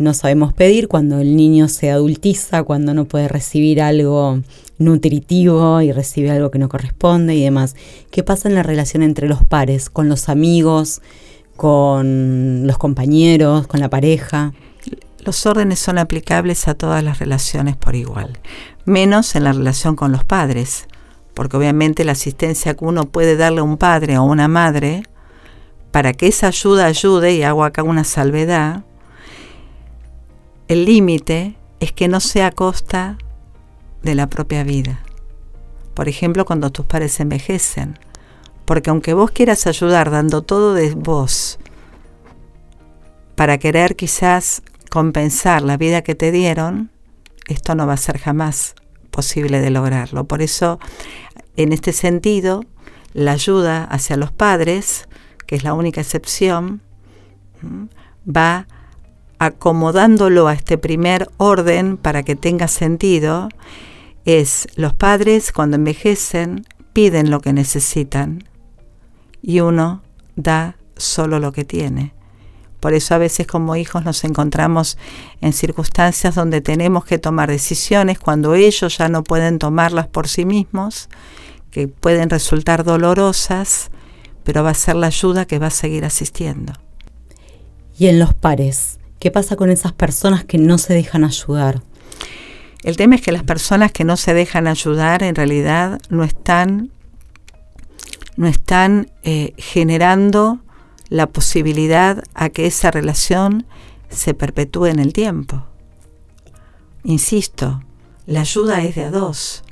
no 0.00 0.14
sabemos 0.14 0.52
pedir, 0.52 0.88
cuando 0.88 1.20
el 1.20 1.36
niño 1.36 1.68
se 1.68 1.90
adultiza, 1.90 2.62
cuando 2.62 2.94
no 2.94 3.04
puede 3.04 3.28
recibir 3.28 3.82
algo 3.82 4.40
nutritivo 4.78 5.80
y 5.82 5.92
recibe 5.92 6.30
algo 6.30 6.50
que 6.50 6.58
no 6.58 6.68
corresponde 6.68 7.34
y 7.34 7.44
demás. 7.44 7.76
¿Qué 8.10 8.22
pasa 8.22 8.48
en 8.48 8.54
la 8.54 8.62
relación 8.62 9.02
entre 9.02 9.28
los 9.28 9.44
pares, 9.44 9.90
con 9.90 10.08
los 10.08 10.28
amigos, 10.28 11.02
con 11.56 12.66
los 12.66 12.78
compañeros, 12.78 13.66
con 13.66 13.80
la 13.80 13.90
pareja? 13.90 14.54
Los 15.24 15.44
órdenes 15.44 15.78
son 15.78 15.98
aplicables 15.98 16.66
a 16.66 16.74
todas 16.74 17.04
las 17.04 17.18
relaciones 17.18 17.76
por 17.76 17.94
igual, 17.94 18.38
menos 18.86 19.36
en 19.36 19.44
la 19.44 19.52
relación 19.52 19.96
con 19.96 20.12
los 20.12 20.24
padres 20.24 20.88
porque 21.34 21.56
obviamente 21.56 22.04
la 22.04 22.12
asistencia 22.12 22.74
que 22.74 22.84
uno 22.84 23.04
puede 23.04 23.36
darle 23.36 23.60
a 23.60 23.62
un 23.62 23.76
padre 23.78 24.18
o 24.18 24.20
a 24.20 24.24
una 24.24 24.46
madre, 24.46 25.04
para 25.90 26.12
que 26.12 26.26
esa 26.26 26.48
ayuda 26.48 26.86
ayude, 26.86 27.32
y 27.34 27.42
hago 27.42 27.64
acá 27.64 27.82
una 27.82 28.04
salvedad, 28.04 28.84
el 30.70 30.84
límite 30.84 31.56
es 31.80 31.92
que 31.92 32.06
no 32.06 32.20
sea 32.20 32.46
a 32.46 32.52
costa 32.52 33.18
de 34.04 34.14
la 34.14 34.28
propia 34.28 34.62
vida. 34.62 35.02
Por 35.94 36.08
ejemplo, 36.08 36.44
cuando 36.44 36.70
tus 36.70 36.86
padres 36.86 37.18
envejecen. 37.18 37.98
Porque 38.66 38.90
aunque 38.90 39.12
vos 39.12 39.32
quieras 39.32 39.66
ayudar 39.66 40.12
dando 40.12 40.42
todo 40.42 40.74
de 40.74 40.94
vos 40.94 41.58
para 43.34 43.58
querer 43.58 43.96
quizás 43.96 44.62
compensar 44.90 45.62
la 45.62 45.76
vida 45.76 46.02
que 46.02 46.14
te 46.14 46.30
dieron, 46.30 46.92
esto 47.48 47.74
no 47.74 47.88
va 47.88 47.94
a 47.94 47.96
ser 47.96 48.18
jamás 48.18 48.76
posible 49.10 49.60
de 49.60 49.70
lograrlo. 49.70 50.28
Por 50.28 50.40
eso, 50.40 50.78
en 51.56 51.72
este 51.72 51.92
sentido, 51.92 52.64
la 53.12 53.32
ayuda 53.32 53.82
hacia 53.86 54.16
los 54.16 54.30
padres, 54.30 55.08
que 55.48 55.56
es 55.56 55.64
la 55.64 55.74
única 55.74 56.00
excepción, 56.00 56.80
va 58.24 58.68
acomodándolo 59.40 60.48
a 60.48 60.52
este 60.52 60.76
primer 60.76 61.30
orden 61.38 61.96
para 61.96 62.22
que 62.22 62.36
tenga 62.36 62.68
sentido, 62.68 63.48
es 64.26 64.68
los 64.76 64.92
padres 64.92 65.50
cuando 65.50 65.76
envejecen 65.76 66.66
piden 66.92 67.30
lo 67.30 67.40
que 67.40 67.54
necesitan 67.54 68.44
y 69.40 69.60
uno 69.60 70.02
da 70.36 70.76
solo 70.98 71.38
lo 71.38 71.52
que 71.52 71.64
tiene. 71.64 72.12
Por 72.80 72.92
eso 72.92 73.14
a 73.14 73.18
veces 73.18 73.46
como 73.46 73.76
hijos 73.76 74.04
nos 74.04 74.24
encontramos 74.24 74.98
en 75.40 75.54
circunstancias 75.54 76.34
donde 76.34 76.60
tenemos 76.60 77.06
que 77.06 77.18
tomar 77.18 77.48
decisiones 77.48 78.18
cuando 78.18 78.54
ellos 78.54 78.98
ya 78.98 79.08
no 79.08 79.24
pueden 79.24 79.58
tomarlas 79.58 80.06
por 80.06 80.28
sí 80.28 80.44
mismos, 80.44 81.08
que 81.70 81.88
pueden 81.88 82.28
resultar 82.28 82.84
dolorosas, 82.84 83.90
pero 84.44 84.62
va 84.62 84.70
a 84.70 84.74
ser 84.74 84.96
la 84.96 85.06
ayuda 85.06 85.46
que 85.46 85.58
va 85.58 85.68
a 85.68 85.70
seguir 85.70 86.04
asistiendo. 86.04 86.74
Y 87.98 88.08
en 88.08 88.18
los 88.18 88.34
pares, 88.34 88.99
¿qué 89.20 89.30
pasa 89.30 89.54
con 89.54 89.70
esas 89.70 89.92
personas 89.92 90.44
que 90.44 90.58
no 90.58 90.78
se 90.78 90.94
dejan 90.94 91.22
ayudar? 91.22 91.82
El 92.82 92.96
tema 92.96 93.14
es 93.14 93.20
que 93.20 93.30
las 93.30 93.44
personas 93.44 93.92
que 93.92 94.04
no 94.04 94.16
se 94.16 94.34
dejan 94.34 94.66
ayudar 94.66 95.22
en 95.22 95.34
realidad 95.34 96.00
no 96.08 96.24
están, 96.24 96.90
no 98.36 98.48
están 98.48 99.12
eh, 99.22 99.52
generando 99.58 100.60
la 101.10 101.26
posibilidad 101.26 102.24
a 102.34 102.48
que 102.48 102.66
esa 102.66 102.90
relación 102.90 103.66
se 104.08 104.32
perpetúe 104.32 104.86
en 104.86 104.98
el 104.98 105.12
tiempo. 105.12 105.66
Insisto, 107.04 107.82
la 108.26 108.40
ayuda 108.40 108.82
es 108.82 108.94
de 108.94 109.04
a 109.04 109.10
dos 109.10 109.62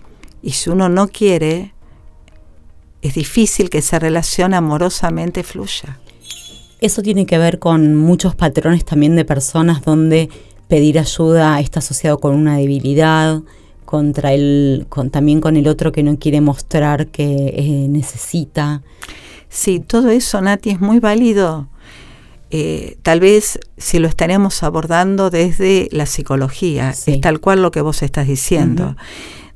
y 0.43 0.52
si 0.52 0.69
uno 0.69 0.90
no 0.90 1.09
quiere, 1.09 1.75
es 3.00 3.14
difícil 3.14 3.71
que 3.71 3.78
esa 3.78 3.99
relación 3.99 4.52
amorosamente 4.52 5.43
fluya. 5.43 5.99
Eso 6.81 7.03
tiene 7.03 7.27
que 7.27 7.39
ver 7.39 7.59
con 7.59 7.97
muchos 7.97 8.35
patrones 8.35 8.85
también 8.85 9.17
de 9.17 9.25
personas 9.25 9.83
donde 9.83 10.29
pedir 10.69 10.99
ayuda 10.99 11.59
está 11.61 11.81
asociado 11.81 12.19
con 12.19 12.35
una 12.35 12.57
debilidad, 12.59 13.41
contra 13.85 14.33
el, 14.35 14.87
con, 14.89 15.11
también 15.11 15.41
con 15.41 15.57
el 15.57 15.67
otro 15.67 15.93
que 15.93 16.03
no 16.03 16.19
quiere 16.19 16.41
mostrar 16.41 17.07
que 17.07 17.55
eh, 17.57 17.87
necesita. 17.89 18.83
Sí, 19.49 19.81
todo 19.81 20.11
eso, 20.11 20.41
Nati, 20.41 20.71
es 20.71 20.81
muy 20.81 21.01
válido. 21.01 21.69
Eh, 22.51 22.99
tal 23.03 23.21
vez 23.21 23.59
si 23.77 23.99
lo 23.99 24.07
estaremos 24.07 24.63
abordando 24.63 25.31
desde 25.31 25.89
la 25.91 26.07
psicología, 26.07 26.91
es 26.91 27.21
tal 27.21 27.41
cual 27.41 27.63
lo 27.63 27.71
que 27.71 27.81
vos 27.81 28.03
estás 28.03 28.27
diciendo. 28.27 28.95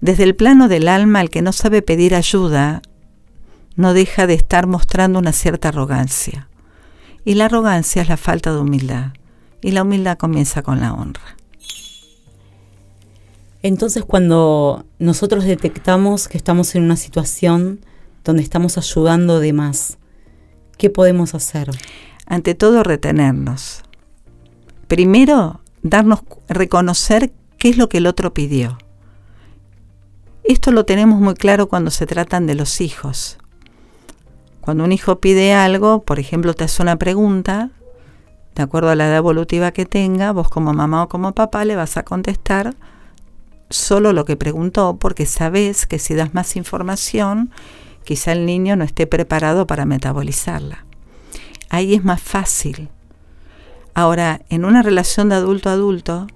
Desde 0.00 0.24
el 0.24 0.34
plano 0.34 0.68
del 0.68 0.88
alma, 0.88 1.20
el 1.20 1.30
que 1.30 1.42
no 1.42 1.52
sabe 1.52 1.82
pedir 1.82 2.14
ayuda 2.14 2.82
no 3.76 3.94
deja 3.94 4.26
de 4.26 4.34
estar 4.34 4.66
mostrando 4.66 5.18
una 5.18 5.32
cierta 5.32 5.68
arrogancia. 5.68 6.48
Y 7.24 7.34
la 7.34 7.46
arrogancia 7.46 8.02
es 8.02 8.08
la 8.08 8.16
falta 8.16 8.52
de 8.52 8.58
humildad. 8.58 9.12
Y 9.60 9.70
la 9.70 9.82
humildad 9.82 10.18
comienza 10.18 10.62
con 10.62 10.80
la 10.80 10.92
honra. 10.92 11.36
Entonces 13.62 14.04
cuando 14.04 14.84
nosotros 14.98 15.44
detectamos 15.44 16.26
que 16.26 16.36
estamos 16.36 16.74
en 16.74 16.82
una 16.82 16.96
situación 16.96 17.80
donde 18.24 18.42
estamos 18.42 18.76
ayudando 18.76 19.38
de 19.38 19.52
más, 19.52 19.98
¿qué 20.78 20.90
podemos 20.90 21.34
hacer? 21.34 21.70
Ante 22.26 22.56
todo 22.56 22.82
retenernos. 22.82 23.82
Primero, 24.88 25.60
darnos 25.82 26.20
reconocer 26.48 27.32
qué 27.56 27.68
es 27.68 27.76
lo 27.76 27.88
que 27.88 27.98
el 27.98 28.08
otro 28.08 28.34
pidió. 28.34 28.78
Esto 30.42 30.72
lo 30.72 30.84
tenemos 30.84 31.20
muy 31.20 31.34
claro 31.34 31.68
cuando 31.68 31.92
se 31.92 32.06
tratan 32.06 32.48
de 32.48 32.56
los 32.56 32.80
hijos. 32.80 33.38
Cuando 34.62 34.84
un 34.84 34.92
hijo 34.92 35.18
pide 35.18 35.54
algo, 35.54 36.02
por 36.02 36.20
ejemplo, 36.20 36.54
te 36.54 36.62
hace 36.62 36.82
una 36.82 36.96
pregunta, 36.96 37.70
de 38.54 38.62
acuerdo 38.62 38.90
a 38.90 38.94
la 38.94 39.08
edad 39.08 39.16
evolutiva 39.16 39.72
que 39.72 39.86
tenga, 39.86 40.30
vos 40.30 40.48
como 40.48 40.72
mamá 40.72 41.02
o 41.02 41.08
como 41.08 41.32
papá 41.32 41.64
le 41.64 41.74
vas 41.74 41.96
a 41.96 42.04
contestar 42.04 42.76
solo 43.70 44.12
lo 44.12 44.24
que 44.24 44.36
preguntó 44.36 44.98
porque 45.00 45.26
sabes 45.26 45.84
que 45.86 45.98
si 45.98 46.14
das 46.14 46.32
más 46.32 46.54
información, 46.54 47.50
quizá 48.04 48.30
el 48.30 48.46
niño 48.46 48.76
no 48.76 48.84
esté 48.84 49.08
preparado 49.08 49.66
para 49.66 49.84
metabolizarla. 49.84 50.84
Ahí 51.68 51.94
es 51.94 52.04
más 52.04 52.22
fácil. 52.22 52.88
Ahora, 53.94 54.42
en 54.48 54.64
una 54.64 54.82
relación 54.82 55.28
de 55.28 55.34
adulto 55.34 55.70
a 55.70 55.72
adulto, 55.72 56.28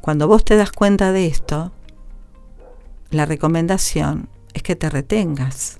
cuando 0.00 0.26
vos 0.26 0.44
te 0.44 0.56
das 0.56 0.72
cuenta 0.72 1.12
de 1.12 1.28
esto, 1.28 1.70
la 3.10 3.26
recomendación 3.26 4.28
es 4.54 4.64
que 4.64 4.74
te 4.74 4.90
retengas 4.90 5.79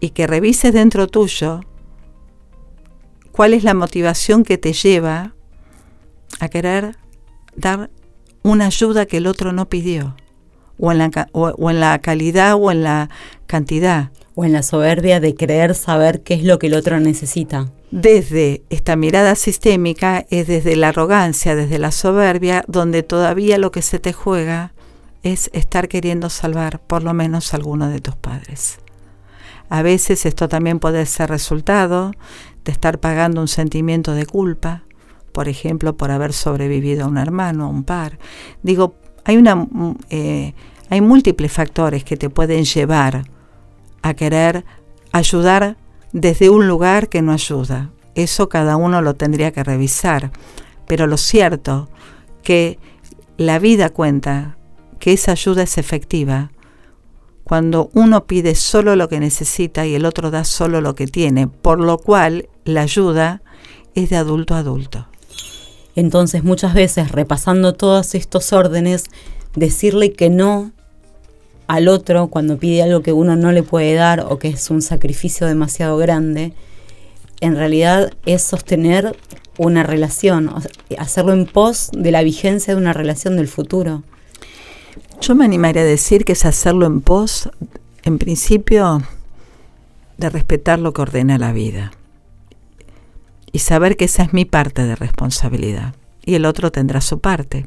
y 0.00 0.10
que 0.10 0.26
revises 0.26 0.72
dentro 0.72 1.06
tuyo 1.06 1.60
cuál 3.32 3.54
es 3.54 3.64
la 3.64 3.74
motivación 3.74 4.42
que 4.42 4.58
te 4.58 4.72
lleva 4.72 5.34
a 6.40 6.48
querer 6.48 6.96
dar 7.56 7.90
una 8.42 8.66
ayuda 8.66 9.06
que 9.06 9.18
el 9.18 9.26
otro 9.26 9.52
no 9.52 9.68
pidió, 9.68 10.16
o 10.78 10.92
en, 10.92 10.98
la, 10.98 11.28
o, 11.32 11.70
en 11.70 11.80
la 11.80 11.98
calidad 12.00 12.54
o 12.54 12.70
en 12.70 12.82
la 12.82 13.10
cantidad. 13.46 14.10
O 14.34 14.44
en 14.44 14.52
la 14.52 14.62
soberbia 14.62 15.18
de 15.18 15.34
creer 15.34 15.74
saber 15.74 16.22
qué 16.22 16.34
es 16.34 16.44
lo 16.44 16.60
que 16.60 16.68
el 16.68 16.74
otro 16.74 17.00
necesita. 17.00 17.72
Desde 17.90 18.62
esta 18.70 18.94
mirada 18.94 19.34
sistémica 19.34 20.26
es 20.30 20.46
desde 20.46 20.76
la 20.76 20.90
arrogancia, 20.90 21.56
desde 21.56 21.80
la 21.80 21.90
soberbia, 21.90 22.64
donde 22.68 23.02
todavía 23.02 23.58
lo 23.58 23.72
que 23.72 23.82
se 23.82 23.98
te 23.98 24.12
juega 24.12 24.74
es 25.24 25.50
estar 25.52 25.88
queriendo 25.88 26.30
salvar 26.30 26.80
por 26.80 27.02
lo 27.02 27.14
menos 27.14 27.52
a 27.52 27.56
alguno 27.56 27.88
de 27.88 28.00
tus 28.00 28.14
padres. 28.14 28.78
A 29.68 29.82
veces 29.82 30.26
esto 30.26 30.48
también 30.48 30.78
puede 30.78 31.04
ser 31.06 31.30
resultado 31.30 32.12
de 32.64 32.72
estar 32.72 32.98
pagando 32.98 33.40
un 33.40 33.48
sentimiento 33.48 34.12
de 34.12 34.26
culpa, 34.26 34.84
por 35.32 35.48
ejemplo, 35.48 35.96
por 35.96 36.10
haber 36.10 36.32
sobrevivido 36.32 37.04
a 37.04 37.08
un 37.08 37.18
hermano, 37.18 37.66
a 37.66 37.68
un 37.68 37.84
par. 37.84 38.18
Digo, 38.62 38.94
hay, 39.24 39.36
una, 39.36 39.54
mm, 39.56 39.96
eh, 40.10 40.54
hay 40.90 41.00
múltiples 41.00 41.52
factores 41.52 42.04
que 42.04 42.16
te 42.16 42.30
pueden 42.30 42.64
llevar 42.64 43.24
a 44.02 44.14
querer 44.14 44.64
ayudar 45.12 45.76
desde 46.12 46.50
un 46.50 46.66
lugar 46.66 47.08
que 47.08 47.22
no 47.22 47.32
ayuda. 47.32 47.90
Eso 48.14 48.48
cada 48.48 48.76
uno 48.76 49.02
lo 49.02 49.14
tendría 49.14 49.52
que 49.52 49.62
revisar. 49.62 50.32
Pero 50.86 51.06
lo 51.06 51.18
cierto 51.18 51.88
que 52.42 52.78
la 53.36 53.58
vida 53.58 53.90
cuenta 53.90 54.56
que 54.98 55.12
esa 55.12 55.32
ayuda 55.32 55.62
es 55.62 55.78
efectiva 55.78 56.50
cuando 57.48 57.90
uno 57.94 58.26
pide 58.26 58.54
solo 58.54 58.94
lo 58.94 59.08
que 59.08 59.20
necesita 59.20 59.86
y 59.86 59.94
el 59.94 60.04
otro 60.04 60.30
da 60.30 60.44
solo 60.44 60.82
lo 60.82 60.94
que 60.94 61.06
tiene, 61.06 61.48
por 61.48 61.80
lo 61.80 61.96
cual 61.96 62.46
la 62.64 62.82
ayuda 62.82 63.40
es 63.94 64.10
de 64.10 64.16
adulto 64.16 64.54
a 64.54 64.58
adulto. 64.58 65.06
Entonces 65.96 66.44
muchas 66.44 66.74
veces 66.74 67.10
repasando 67.10 67.72
todos 67.72 68.14
estos 68.14 68.52
órdenes, 68.52 69.04
decirle 69.56 70.12
que 70.12 70.28
no 70.28 70.72
al 71.66 71.88
otro 71.88 72.28
cuando 72.28 72.58
pide 72.58 72.82
algo 72.82 73.02
que 73.02 73.14
uno 73.14 73.34
no 73.34 73.50
le 73.50 73.62
puede 73.62 73.94
dar 73.94 74.20
o 74.20 74.38
que 74.38 74.48
es 74.48 74.70
un 74.70 74.82
sacrificio 74.82 75.46
demasiado 75.46 75.96
grande, 75.96 76.52
en 77.40 77.56
realidad 77.56 78.12
es 78.26 78.42
sostener 78.42 79.16
una 79.56 79.84
relación, 79.84 80.52
hacerlo 80.98 81.32
en 81.32 81.46
pos 81.46 81.90
de 81.92 82.12
la 82.12 82.22
vigencia 82.22 82.74
de 82.74 82.80
una 82.80 82.92
relación 82.92 83.36
del 83.36 83.48
futuro. 83.48 84.02
Yo 85.20 85.34
me 85.34 85.44
animaría 85.44 85.82
a 85.82 85.84
decir 85.84 86.24
que 86.24 86.32
es 86.32 86.44
hacerlo 86.44 86.86
en 86.86 87.00
pos, 87.00 87.50
en 88.04 88.18
principio, 88.18 89.02
de 90.16 90.30
respetar 90.30 90.78
lo 90.78 90.92
que 90.92 91.02
ordena 91.02 91.38
la 91.38 91.52
vida 91.52 91.92
y 93.52 93.58
saber 93.58 93.96
que 93.96 94.04
esa 94.04 94.22
es 94.22 94.32
mi 94.32 94.44
parte 94.44 94.84
de 94.84 94.94
responsabilidad 94.94 95.94
y 96.24 96.34
el 96.34 96.44
otro 96.44 96.70
tendrá 96.70 97.00
su 97.00 97.20
parte. 97.20 97.66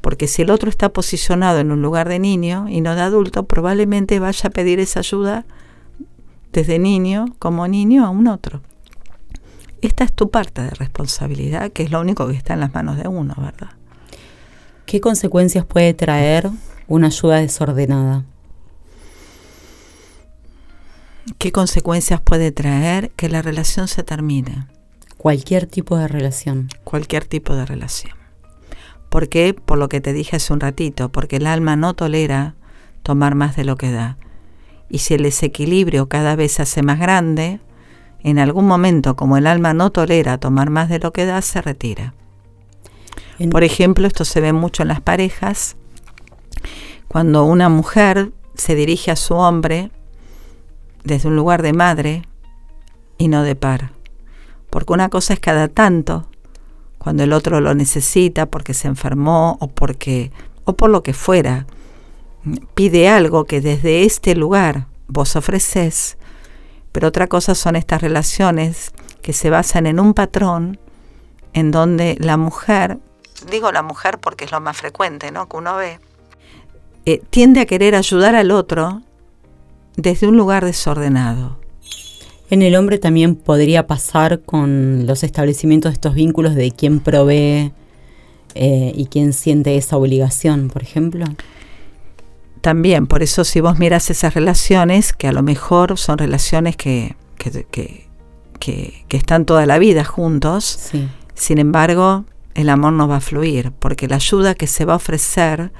Porque 0.00 0.26
si 0.26 0.42
el 0.42 0.50
otro 0.50 0.68
está 0.68 0.88
posicionado 0.88 1.60
en 1.60 1.70
un 1.70 1.80
lugar 1.80 2.08
de 2.08 2.18
niño 2.18 2.66
y 2.68 2.80
no 2.80 2.94
de 2.94 3.02
adulto, 3.02 3.44
probablemente 3.44 4.18
vaya 4.18 4.48
a 4.48 4.50
pedir 4.50 4.80
esa 4.80 5.00
ayuda 5.00 5.44
desde 6.52 6.78
niño 6.78 7.26
como 7.38 7.68
niño 7.68 8.04
a 8.04 8.10
un 8.10 8.26
otro. 8.26 8.62
Esta 9.80 10.04
es 10.04 10.12
tu 10.12 10.30
parte 10.30 10.62
de 10.62 10.70
responsabilidad, 10.70 11.70
que 11.72 11.84
es 11.84 11.90
lo 11.90 12.00
único 12.00 12.26
que 12.26 12.34
está 12.34 12.54
en 12.54 12.60
las 12.60 12.74
manos 12.74 12.96
de 12.96 13.08
uno, 13.08 13.34
¿verdad? 13.38 13.70
¿Qué 14.86 15.00
consecuencias 15.00 15.64
puede 15.64 15.94
traer 15.94 16.50
una 16.90 17.06
ayuda 17.06 17.36
desordenada? 17.36 18.24
¿Qué 21.38 21.52
consecuencias 21.52 22.20
puede 22.20 22.50
traer 22.50 23.12
que 23.12 23.28
la 23.28 23.42
relación 23.42 23.86
se 23.86 24.02
termine? 24.02 24.66
Cualquier 25.16 25.66
tipo 25.66 25.96
de 25.96 26.08
relación. 26.08 26.68
Cualquier 26.82 27.24
tipo 27.26 27.54
de 27.54 27.64
relación. 27.64 28.14
¿Por 29.08 29.28
qué? 29.28 29.54
Por 29.54 29.78
lo 29.78 29.88
que 29.88 30.00
te 30.00 30.12
dije 30.12 30.36
hace 30.36 30.52
un 30.52 30.58
ratito, 30.58 31.10
porque 31.10 31.36
el 31.36 31.46
alma 31.46 31.76
no 31.76 31.94
tolera 31.94 32.56
tomar 33.04 33.36
más 33.36 33.54
de 33.54 33.64
lo 33.64 33.76
que 33.76 33.92
da. 33.92 34.18
Y 34.88 34.98
si 34.98 35.14
el 35.14 35.22
desequilibrio 35.22 36.08
cada 36.08 36.34
vez 36.34 36.52
se 36.52 36.62
hace 36.62 36.82
más 36.82 36.98
grande, 36.98 37.60
en 38.24 38.40
algún 38.40 38.66
momento, 38.66 39.14
como 39.14 39.36
el 39.36 39.46
alma 39.46 39.74
no 39.74 39.90
tolera 39.90 40.38
tomar 40.38 40.70
más 40.70 40.88
de 40.88 40.98
lo 40.98 41.12
que 41.12 41.24
da, 41.24 41.40
se 41.40 41.62
retira. 41.62 42.14
Por 43.52 43.62
ejemplo, 43.62 44.08
esto 44.08 44.24
se 44.24 44.40
ve 44.40 44.52
mucho 44.52 44.82
en 44.82 44.88
las 44.88 45.00
parejas, 45.00 45.76
cuando 47.10 47.42
una 47.42 47.68
mujer 47.68 48.30
se 48.54 48.76
dirige 48.76 49.10
a 49.10 49.16
su 49.16 49.34
hombre 49.34 49.90
desde 51.02 51.26
un 51.26 51.34
lugar 51.34 51.60
de 51.60 51.72
madre 51.72 52.22
y 53.18 53.26
no 53.26 53.42
de 53.42 53.56
par. 53.56 53.90
Porque 54.70 54.92
una 54.92 55.08
cosa 55.08 55.34
es 55.34 55.40
cada 55.40 55.66
tanto, 55.66 56.28
cuando 56.98 57.24
el 57.24 57.32
otro 57.32 57.60
lo 57.60 57.74
necesita 57.74 58.46
porque 58.46 58.74
se 58.74 58.86
enfermó 58.86 59.58
o 59.60 59.66
porque 59.66 60.30
o 60.62 60.74
por 60.74 60.88
lo 60.88 61.02
que 61.02 61.12
fuera, 61.12 61.66
pide 62.74 63.08
algo 63.08 63.44
que 63.44 63.60
desde 63.60 64.04
este 64.04 64.36
lugar 64.36 64.86
vos 65.08 65.34
ofreces, 65.34 66.16
pero 66.92 67.08
otra 67.08 67.26
cosa 67.26 67.56
son 67.56 67.74
estas 67.74 68.02
relaciones 68.02 68.92
que 69.20 69.32
se 69.32 69.50
basan 69.50 69.88
en 69.88 69.98
un 69.98 70.14
patrón 70.14 70.78
en 71.54 71.72
donde 71.72 72.16
la 72.20 72.36
mujer, 72.36 73.00
digo 73.50 73.72
la 73.72 73.82
mujer 73.82 74.20
porque 74.20 74.44
es 74.44 74.52
lo 74.52 74.60
más 74.60 74.76
frecuente, 74.76 75.32
¿no? 75.32 75.48
Que 75.48 75.56
uno 75.56 75.74
ve, 75.74 75.98
eh, 77.10 77.22
tiende 77.30 77.58
a 77.60 77.66
querer 77.66 77.96
ayudar 77.96 78.36
al 78.36 78.52
otro 78.52 79.02
desde 79.96 80.28
un 80.28 80.36
lugar 80.36 80.64
desordenado. 80.64 81.58
En 82.50 82.62
el 82.62 82.76
hombre 82.76 82.98
también 82.98 83.34
podría 83.34 83.88
pasar 83.88 84.42
con 84.42 85.06
los 85.06 85.24
establecimientos 85.24 85.90
de 85.90 85.94
estos 85.94 86.14
vínculos 86.14 86.54
de 86.54 86.70
quién 86.70 87.00
provee 87.00 87.72
eh, 88.54 88.92
y 88.94 89.06
quién 89.06 89.32
siente 89.32 89.76
esa 89.76 89.96
obligación, 89.96 90.68
por 90.68 90.82
ejemplo. 90.82 91.24
También, 92.60 93.08
por 93.08 93.24
eso 93.24 93.42
si 93.42 93.60
vos 93.60 93.78
miras 93.80 94.08
esas 94.10 94.34
relaciones, 94.34 95.12
que 95.12 95.26
a 95.26 95.32
lo 95.32 95.42
mejor 95.42 95.98
son 95.98 96.18
relaciones 96.18 96.76
que, 96.76 97.16
que, 97.38 98.08
están 99.08 99.46
toda 99.46 99.66
la 99.66 99.78
vida 99.78 100.04
juntos, 100.04 100.90
sin 101.34 101.58
embargo, 101.58 102.24
el 102.54 102.68
amor 102.68 102.92
no 102.92 103.08
va 103.08 103.16
a 103.16 103.20
fluir, 103.20 103.72
porque 103.72 104.06
la 104.06 104.16
ayuda 104.16 104.54
que 104.54 104.66
se 104.68 104.84
va 104.84 104.92
a 104.92 104.96
ofrecer 104.96 105.72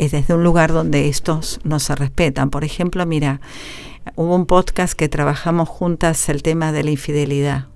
es 0.00 0.12
desde 0.12 0.32
un 0.32 0.42
lugar 0.42 0.72
donde 0.72 1.08
estos 1.08 1.60
no 1.62 1.78
se 1.78 1.94
respetan. 1.94 2.48
Por 2.48 2.64
ejemplo, 2.64 3.04
mira, 3.04 3.42
hubo 4.16 4.34
un 4.34 4.46
podcast 4.46 4.94
que 4.94 5.10
trabajamos 5.10 5.68
juntas 5.68 6.30
el 6.30 6.42
tema 6.42 6.72
de 6.72 6.84
la 6.84 6.90
infidelidad. 6.90 7.66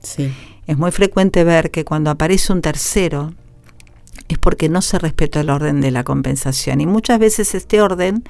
Es 0.66 0.78
muy 0.78 0.90
frecuente 0.90 1.44
ver 1.44 1.70
que 1.70 1.84
cuando 1.84 2.10
aparece 2.10 2.50
un 2.54 2.62
tercero 2.62 3.34
es 4.28 4.38
porque 4.38 4.70
no 4.70 4.80
se 4.80 4.98
respetó 4.98 5.38
el 5.38 5.50
orden 5.50 5.82
de 5.82 5.90
la 5.90 6.02
compensación. 6.02 6.80
Y 6.80 6.86
muchas 6.86 7.18
veces 7.18 7.54
este 7.54 7.82
orden 7.82 8.24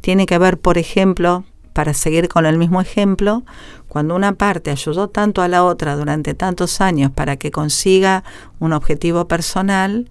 tiene 0.00 0.26
que 0.26 0.38
ver, 0.38 0.56
por 0.56 0.78
ejemplo, 0.78 1.42
para 1.72 1.92
seguir 1.92 2.28
con 2.28 2.46
el 2.46 2.56
mismo 2.56 2.80
ejemplo, 2.80 3.42
cuando 3.88 4.14
una 4.14 4.34
parte 4.34 4.70
ayudó 4.70 5.08
tanto 5.08 5.42
a 5.42 5.48
la 5.48 5.64
otra 5.64 5.96
durante 5.96 6.34
tantos 6.34 6.80
años 6.80 7.10
para 7.10 7.36
que 7.36 7.50
consiga 7.50 8.22
un 8.60 8.72
objetivo 8.72 9.26
personal 9.26 10.08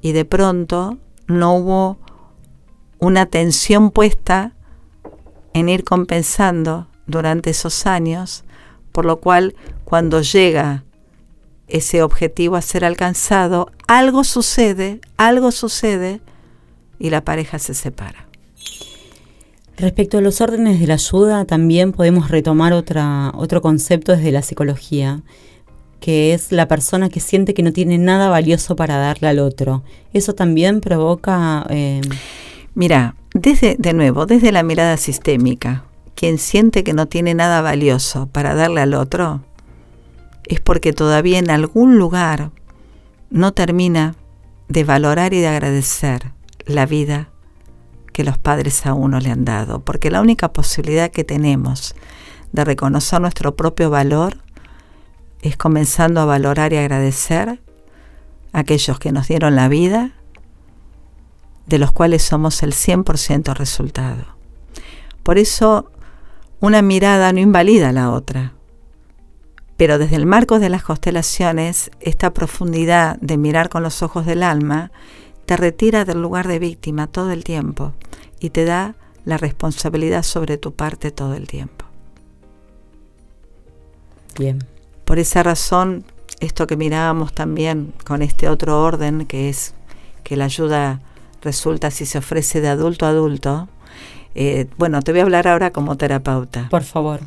y 0.00 0.12
de 0.12 0.24
pronto 0.24 0.98
no 1.26 1.56
hubo 1.56 2.03
una 3.04 3.22
atención 3.22 3.90
puesta 3.90 4.52
en 5.52 5.68
ir 5.68 5.84
compensando 5.84 6.88
durante 7.06 7.50
esos 7.50 7.86
años, 7.86 8.44
por 8.92 9.04
lo 9.04 9.20
cual 9.20 9.54
cuando 9.84 10.22
llega 10.22 10.84
ese 11.68 12.02
objetivo 12.02 12.56
a 12.56 12.62
ser 12.62 12.84
alcanzado, 12.84 13.70
algo 13.86 14.24
sucede, 14.24 15.00
algo 15.16 15.52
sucede 15.52 16.20
y 16.98 17.10
la 17.10 17.24
pareja 17.24 17.58
se 17.58 17.74
separa. 17.74 18.26
Respecto 19.76 20.18
a 20.18 20.20
los 20.20 20.40
órdenes 20.40 20.78
de 20.78 20.86
la 20.86 20.94
ayuda, 20.94 21.44
también 21.44 21.92
podemos 21.92 22.30
retomar 22.30 22.72
otra, 22.72 23.32
otro 23.34 23.60
concepto 23.60 24.12
desde 24.12 24.30
la 24.30 24.42
psicología, 24.42 25.22
que 26.00 26.32
es 26.32 26.52
la 26.52 26.68
persona 26.68 27.08
que 27.08 27.20
siente 27.20 27.54
que 27.54 27.62
no 27.62 27.72
tiene 27.72 27.98
nada 27.98 28.28
valioso 28.28 28.76
para 28.76 28.98
darle 28.98 29.28
al 29.28 29.40
otro. 29.40 29.82
Eso 30.12 30.34
también 30.34 30.80
provoca... 30.80 31.66
Eh, 31.70 32.00
Mira, 32.74 33.14
desde, 33.34 33.76
de 33.78 33.92
nuevo, 33.92 34.26
desde 34.26 34.52
la 34.52 34.62
mirada 34.62 34.96
sistémica, 34.96 35.84
quien 36.14 36.38
siente 36.38 36.84
que 36.84 36.92
no 36.92 37.06
tiene 37.06 37.34
nada 37.34 37.60
valioso 37.60 38.26
para 38.26 38.54
darle 38.54 38.80
al 38.80 38.94
otro, 38.94 39.42
es 40.46 40.60
porque 40.60 40.92
todavía 40.92 41.38
en 41.38 41.50
algún 41.50 41.98
lugar 41.98 42.50
no 43.30 43.52
termina 43.52 44.16
de 44.68 44.84
valorar 44.84 45.34
y 45.34 45.40
de 45.40 45.48
agradecer 45.48 46.32
la 46.66 46.86
vida 46.86 47.30
que 48.12 48.24
los 48.24 48.38
padres 48.38 48.86
a 48.86 48.94
uno 48.94 49.20
le 49.20 49.30
han 49.30 49.44
dado, 49.44 49.84
porque 49.84 50.10
la 50.10 50.20
única 50.20 50.52
posibilidad 50.52 51.10
que 51.10 51.24
tenemos 51.24 51.94
de 52.52 52.64
reconocer 52.64 53.20
nuestro 53.20 53.56
propio 53.56 53.90
valor 53.90 54.38
es 55.42 55.56
comenzando 55.56 56.20
a 56.20 56.24
valorar 56.24 56.72
y 56.72 56.76
agradecer 56.76 57.60
a 58.52 58.58
aquellos 58.58 58.98
que 58.98 59.12
nos 59.12 59.28
dieron 59.28 59.56
la 59.56 59.68
vida, 59.68 60.12
de 61.66 61.78
los 61.78 61.92
cuales 61.92 62.22
somos 62.22 62.62
el 62.62 62.72
100% 62.72 63.54
resultado. 63.54 64.24
Por 65.22 65.38
eso, 65.38 65.90
una 66.60 66.82
mirada 66.82 67.32
no 67.32 67.40
invalida 67.40 67.88
a 67.88 67.92
la 67.92 68.10
otra, 68.10 68.52
pero 69.76 69.98
desde 69.98 70.16
el 70.16 70.26
marco 70.26 70.58
de 70.58 70.68
las 70.68 70.84
constelaciones, 70.84 71.90
esta 72.00 72.32
profundidad 72.32 73.18
de 73.20 73.36
mirar 73.36 73.68
con 73.68 73.82
los 73.82 74.02
ojos 74.02 74.24
del 74.26 74.42
alma 74.42 74.92
te 75.46 75.56
retira 75.56 76.04
del 76.04 76.22
lugar 76.22 76.48
de 76.48 76.58
víctima 76.58 77.06
todo 77.06 77.32
el 77.32 77.44
tiempo 77.44 77.92
y 78.40 78.50
te 78.50 78.64
da 78.64 78.94
la 79.24 79.36
responsabilidad 79.36 80.22
sobre 80.22 80.58
tu 80.58 80.72
parte 80.74 81.10
todo 81.10 81.34
el 81.34 81.48
tiempo. 81.48 81.84
Bien. 84.38 84.64
Por 85.04 85.18
esa 85.18 85.42
razón, 85.42 86.04
esto 86.40 86.66
que 86.66 86.76
mirábamos 86.76 87.32
también 87.32 87.92
con 88.04 88.22
este 88.22 88.48
otro 88.48 88.82
orden, 88.82 89.26
que 89.26 89.48
es 89.48 89.74
que 90.22 90.36
la 90.36 90.46
ayuda 90.46 91.00
resulta 91.44 91.90
si 91.90 92.06
se 92.06 92.18
ofrece 92.18 92.60
de 92.60 92.68
adulto 92.68 93.06
a 93.06 93.10
adulto, 93.10 93.68
eh, 94.34 94.66
bueno, 94.76 95.02
te 95.02 95.12
voy 95.12 95.20
a 95.20 95.24
hablar 95.24 95.46
ahora 95.46 95.70
como 95.70 95.96
terapeuta. 95.96 96.68
Por 96.70 96.82
favor. 96.82 97.20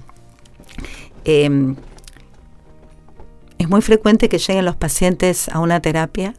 Em, 1.23 1.75
es 3.57 3.69
muy 3.69 3.81
frecuente 3.81 4.29
que 4.29 4.37
lleguen 4.37 4.65
los 4.65 4.75
pacientes 4.75 5.49
a 5.49 5.59
una 5.59 5.81
terapia 5.81 6.33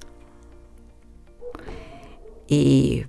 y 2.47 3.05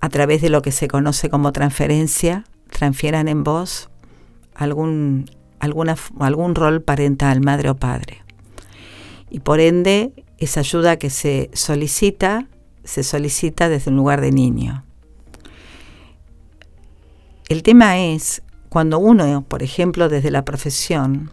a 0.00 0.08
través 0.08 0.42
de 0.42 0.50
lo 0.50 0.62
que 0.62 0.72
se 0.72 0.88
conoce 0.88 1.30
como 1.30 1.52
transferencia, 1.52 2.44
transfieran 2.70 3.28
en 3.28 3.42
voz 3.44 3.88
algún, 4.54 5.30
alguna, 5.60 5.96
algún 6.20 6.54
rol 6.54 6.82
parental, 6.82 7.40
madre 7.40 7.70
o 7.70 7.76
padre. 7.76 8.22
Y 9.30 9.40
por 9.40 9.60
ende, 9.60 10.12
esa 10.38 10.60
ayuda 10.60 10.98
que 10.98 11.10
se 11.10 11.50
solicita, 11.54 12.46
se 12.84 13.02
solicita 13.02 13.68
desde 13.68 13.90
un 13.90 13.96
lugar 13.96 14.20
de 14.20 14.30
niño. 14.30 14.84
El 17.48 17.62
tema 17.62 17.98
es 17.98 18.42
cuando 18.68 18.98
uno, 18.98 19.42
por 19.42 19.62
ejemplo, 19.62 20.08
desde 20.08 20.30
la 20.30 20.44
profesión, 20.44 21.30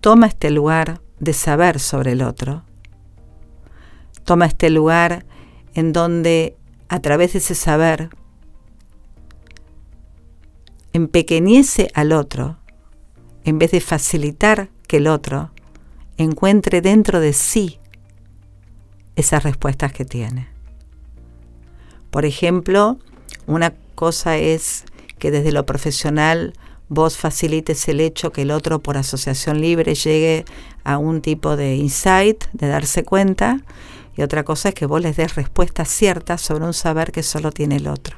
toma 0.00 0.26
este 0.26 0.50
lugar 0.50 1.00
de 1.18 1.32
saber 1.32 1.80
sobre 1.80 2.12
el 2.12 2.22
otro, 2.22 2.64
toma 4.24 4.46
este 4.46 4.70
lugar 4.70 5.26
en 5.74 5.92
donde 5.92 6.56
a 6.88 7.00
través 7.00 7.32
de 7.32 7.38
ese 7.40 7.54
saber 7.54 8.10
empequeñece 10.92 11.90
al 11.94 12.12
otro, 12.12 12.58
en 13.44 13.58
vez 13.58 13.72
de 13.72 13.80
facilitar 13.80 14.70
que 14.86 14.98
el 14.98 15.08
otro 15.08 15.50
encuentre 16.16 16.80
dentro 16.80 17.20
de 17.20 17.32
sí 17.32 17.80
esas 19.16 19.42
respuestas 19.42 19.92
que 19.92 20.04
tiene. 20.04 20.53
Por 22.14 22.26
ejemplo, 22.26 22.96
una 23.48 23.74
cosa 23.96 24.36
es 24.36 24.84
que 25.18 25.32
desde 25.32 25.50
lo 25.50 25.66
profesional 25.66 26.52
vos 26.88 27.16
facilites 27.16 27.88
el 27.88 27.98
hecho 27.98 28.30
que 28.30 28.42
el 28.42 28.52
otro 28.52 28.78
por 28.78 28.96
asociación 28.96 29.60
libre 29.60 29.96
llegue 29.96 30.44
a 30.84 30.98
un 30.98 31.22
tipo 31.22 31.56
de 31.56 31.74
insight, 31.74 32.44
de 32.52 32.68
darse 32.68 33.02
cuenta, 33.02 33.62
y 34.16 34.22
otra 34.22 34.44
cosa 34.44 34.68
es 34.68 34.76
que 34.76 34.86
vos 34.86 35.02
les 35.02 35.16
des 35.16 35.34
respuestas 35.34 35.88
ciertas 35.88 36.40
sobre 36.40 36.66
un 36.66 36.72
saber 36.72 37.10
que 37.10 37.24
solo 37.24 37.50
tiene 37.50 37.78
el 37.78 37.88
otro. 37.88 38.16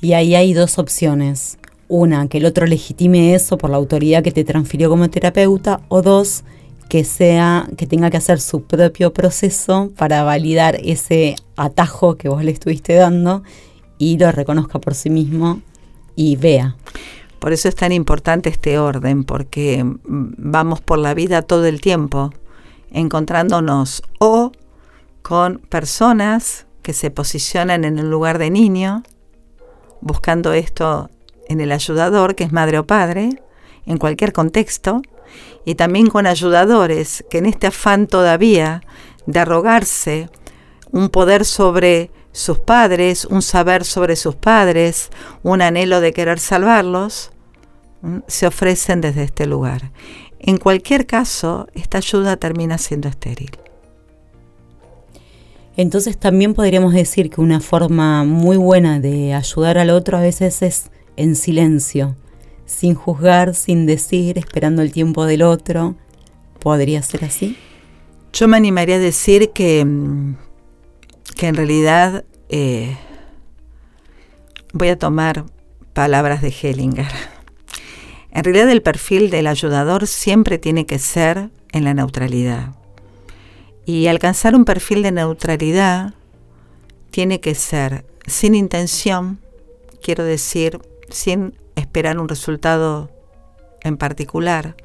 Y 0.00 0.14
ahí 0.14 0.34
hay 0.34 0.52
dos 0.52 0.80
opciones. 0.80 1.56
Una, 1.86 2.26
que 2.26 2.38
el 2.38 2.46
otro 2.46 2.66
legitime 2.66 3.36
eso 3.36 3.58
por 3.58 3.70
la 3.70 3.76
autoridad 3.76 4.24
que 4.24 4.32
te 4.32 4.42
transfirió 4.42 4.90
como 4.90 5.08
terapeuta, 5.08 5.82
o 5.86 6.02
dos, 6.02 6.42
que 6.90 7.04
sea, 7.04 7.68
que 7.76 7.86
tenga 7.86 8.10
que 8.10 8.16
hacer 8.16 8.40
su 8.40 8.64
propio 8.64 9.12
proceso 9.12 9.92
para 9.96 10.24
validar 10.24 10.76
ese 10.82 11.36
atajo 11.56 12.16
que 12.16 12.28
vos 12.28 12.42
le 12.42 12.50
estuviste 12.50 12.94
dando 12.94 13.44
y 13.96 14.18
lo 14.18 14.32
reconozca 14.32 14.80
por 14.80 14.96
sí 14.96 15.08
mismo 15.08 15.62
y 16.16 16.34
vea. 16.34 16.74
Por 17.38 17.52
eso 17.52 17.68
es 17.68 17.76
tan 17.76 17.92
importante 17.92 18.48
este 18.48 18.80
orden, 18.80 19.22
porque 19.22 19.84
vamos 20.04 20.80
por 20.80 20.98
la 20.98 21.14
vida 21.14 21.42
todo 21.42 21.64
el 21.66 21.80
tiempo 21.80 22.32
encontrándonos 22.90 24.02
o 24.18 24.50
con 25.22 25.58
personas 25.58 26.66
que 26.82 26.92
se 26.92 27.12
posicionan 27.12 27.84
en 27.84 28.00
el 28.00 28.10
lugar 28.10 28.38
de 28.38 28.50
niño, 28.50 29.04
buscando 30.00 30.52
esto 30.54 31.08
en 31.48 31.60
el 31.60 31.70
ayudador, 31.70 32.34
que 32.34 32.42
es 32.42 32.50
madre 32.50 32.80
o 32.80 32.84
padre, 32.84 33.40
en 33.86 33.96
cualquier 33.96 34.32
contexto, 34.32 35.02
y 35.64 35.74
también 35.74 36.08
con 36.08 36.26
ayudadores 36.26 37.24
que 37.30 37.38
en 37.38 37.46
este 37.46 37.66
afán 37.66 38.06
todavía 38.06 38.82
de 39.26 39.38
arrogarse 39.38 40.28
un 40.92 41.08
poder 41.08 41.44
sobre 41.44 42.10
sus 42.32 42.58
padres, 42.58 43.24
un 43.24 43.42
saber 43.42 43.84
sobre 43.84 44.16
sus 44.16 44.36
padres, 44.36 45.10
un 45.42 45.62
anhelo 45.62 46.00
de 46.00 46.12
querer 46.12 46.38
salvarlos, 46.38 47.32
se 48.26 48.46
ofrecen 48.46 49.00
desde 49.00 49.24
este 49.24 49.46
lugar. 49.46 49.92
En 50.38 50.56
cualquier 50.56 51.06
caso, 51.06 51.68
esta 51.74 51.98
ayuda 51.98 52.36
termina 52.36 52.78
siendo 52.78 53.08
estéril. 53.08 53.50
Entonces 55.76 56.18
también 56.18 56.54
podríamos 56.54 56.92
decir 56.94 57.30
que 57.30 57.40
una 57.40 57.60
forma 57.60 58.24
muy 58.24 58.56
buena 58.56 59.00
de 59.00 59.34
ayudar 59.34 59.78
al 59.78 59.90
otro 59.90 60.18
a 60.18 60.20
veces 60.20 60.62
es 60.62 60.90
en 61.16 61.36
silencio, 61.36 62.16
sin 62.70 62.94
juzgar, 62.94 63.54
sin 63.54 63.86
decir, 63.86 64.38
esperando 64.38 64.82
el 64.82 64.92
tiempo 64.92 65.26
del 65.26 65.42
otro. 65.42 65.96
¿Podría 66.60 67.02
ser 67.02 67.24
así? 67.24 67.56
Yo 68.32 68.48
me 68.48 68.56
animaría 68.56 68.96
a 68.96 68.98
decir 68.98 69.50
que 69.50 69.84
mm, 69.84 70.34
que 71.40 71.46
en 71.46 71.54
realidad 71.54 72.24
eh, 72.50 72.98
voy 74.74 74.88
a 74.88 74.98
tomar 74.98 75.46
palabras 75.94 76.42
de 76.42 76.50
Hellinger. 76.50 77.08
En 78.30 78.44
realidad 78.44 78.70
el 78.70 78.82
perfil 78.82 79.30
del 79.30 79.46
ayudador 79.46 80.06
siempre 80.06 80.58
tiene 80.58 80.84
que 80.84 80.98
ser 80.98 81.48
en 81.72 81.84
la 81.84 81.94
neutralidad. 81.94 82.74
Y 83.86 84.06
alcanzar 84.06 84.54
un 84.54 84.66
perfil 84.66 85.02
de 85.02 85.12
neutralidad 85.12 86.12
tiene 87.10 87.40
que 87.40 87.54
ser 87.54 88.04
sin 88.26 88.54
intención, 88.54 89.40
quiero 90.02 90.22
decir, 90.22 90.78
sin 91.08 91.54
esperar 91.90 92.18
un 92.20 92.28
resultado 92.28 93.10
en 93.82 93.96
particular, 93.96 94.76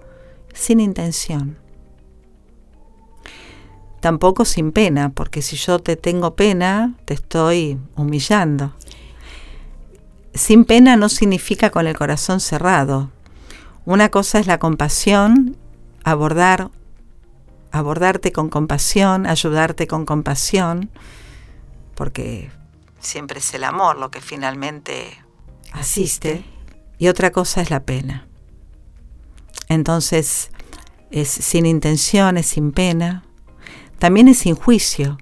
sin 0.53 0.79
intención 0.79 1.57
tampoco 4.05 4.45
sin 4.45 4.71
pena, 4.71 5.09
porque 5.09 5.41
si 5.41 5.55
yo 5.55 5.79
te 5.79 5.95
tengo 5.95 6.35
pena, 6.35 6.93
te 7.05 7.15
estoy 7.15 7.79
humillando. 7.95 8.75
Sin 10.35 10.63
pena 10.63 10.95
no 10.95 11.09
significa 11.09 11.71
con 11.71 11.87
el 11.87 11.97
corazón 11.97 12.39
cerrado. 12.39 13.09
Una 13.83 14.09
cosa 14.09 14.37
es 14.37 14.45
la 14.45 14.59
compasión, 14.59 15.57
abordar, 16.03 16.69
abordarte 17.71 18.31
con 18.31 18.49
compasión, 18.49 19.25
ayudarte 19.25 19.87
con 19.87 20.05
compasión, 20.05 20.91
porque 21.95 22.51
siempre 22.99 23.39
es 23.39 23.51
el 23.55 23.63
amor 23.63 23.97
lo 23.97 24.11
que 24.11 24.21
finalmente 24.21 25.17
asiste, 25.71 26.45
y 26.97 27.07
otra 27.07 27.31
cosa 27.31 27.61
es 27.61 27.69
la 27.69 27.83
pena. 27.83 28.27
Entonces, 29.67 30.51
es 31.11 31.29
sin 31.29 31.65
intención, 31.65 32.37
es 32.37 32.47
sin 32.47 32.71
pena, 32.71 33.23
también 33.99 34.27
es 34.27 34.39
sin 34.39 34.55
juicio, 34.55 35.17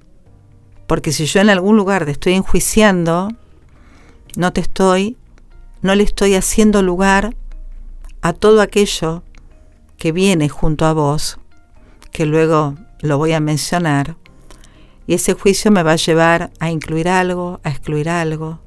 porque 0.88 1.12
si 1.12 1.26
yo 1.26 1.40
en 1.40 1.50
algún 1.50 1.78
lugar 1.78 2.06
te 2.06 2.12
estoy 2.12 2.34
enjuiciando, 2.34 3.30
no 4.36 4.54
te 4.54 4.62
estoy, 4.62 5.18
no 5.82 5.96
le 5.96 6.04
estoy 6.04 6.36
haciendo 6.36 6.82
lugar 6.82 7.36
a 8.22 8.34
todo 8.34 8.62
aquello 8.62 9.24
que 9.98 10.12
viene 10.12 10.50
junto 10.50 10.86
a 10.86 10.94
vos, 10.94 11.40
que 12.12 12.26
luego 12.26 12.76
lo 13.02 13.18
voy 13.18 13.34
a 13.34 13.40
mencionar, 13.40 14.18
y 15.06 15.14
ese 15.14 15.34
juicio 15.34 15.72
me 15.72 15.84
va 15.84 15.94
a 15.94 15.98
llevar 15.98 16.52
a 16.60 16.72
incluir 16.72 17.10
algo, 17.10 17.60
a 17.64 17.70
excluir 17.70 18.10
algo. 18.10 18.63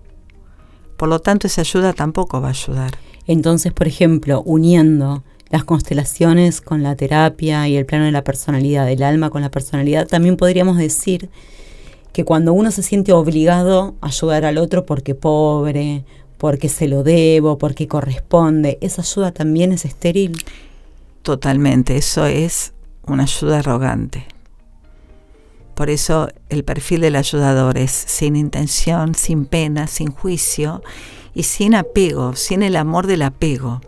Por 0.97 1.09
lo 1.09 1.19
tanto, 1.19 1.47
esa 1.47 1.61
ayuda 1.61 1.93
tampoco 1.93 2.41
va 2.41 2.49
a 2.49 2.51
ayudar. 2.51 2.93
Entonces, 3.27 3.73
por 3.73 3.87
ejemplo, 3.87 4.43
uniendo 4.43 5.23
las 5.51 5.65
constelaciones 5.65 6.61
con 6.61 6.83
la 6.83 6.97
terapia 6.97 7.69
y 7.69 7.77
el 7.77 7.87
plano 7.87 8.05
de 8.05 8.13
la 8.13 8.25
personalidad, 8.25 8.87
del 8.87 9.03
alma 9.03 9.31
con 9.31 9.43
la 9.43 9.51
personalidad, 9.51 10.07
también 10.07 10.37
podríamos 10.37 10.77
decir 10.79 11.29
que 12.13 12.25
cuando 12.25 12.53
uno 12.53 12.71
se 12.71 12.83
siente 12.83 13.13
obligado 13.13 13.95
a 14.01 14.07
ayudar 14.07 14.45
al 14.45 14.59
otro 14.59 14.87
porque 14.87 15.15
pobre, 15.15 16.05
porque 16.39 16.69
se 16.69 16.89
lo 16.89 17.03
debo, 17.03 17.59
porque 17.59 17.89
corresponde, 17.89 18.79
esa 18.81 19.03
ayuda 19.03 19.33
también 19.33 19.73
es 19.73 19.85
estéril. 19.85 20.43
Totalmente, 21.23 21.97
eso 21.97 22.27
es 22.27 22.73
una 23.07 23.25
ayuda 23.25 23.59
arrogante. 23.59 24.27
Por 25.77 25.91
eso 25.91 26.31
el 26.49 26.65
perfil 26.65 27.03
del 27.03 27.17
ayudador 27.17 27.77
es 27.77 27.91
sin 27.91 28.35
intención, 28.35 29.15
sin 29.15 29.45
pena, 29.45 29.87
sin 29.89 30.11
juicio 30.11 30.83
y 31.35 31.43
sin 31.43 31.75
apego, 31.75 32.35
sin 32.35 32.62
el 32.62 32.77
amor 32.77 33.07
del 33.07 33.21
apego. 33.21 33.83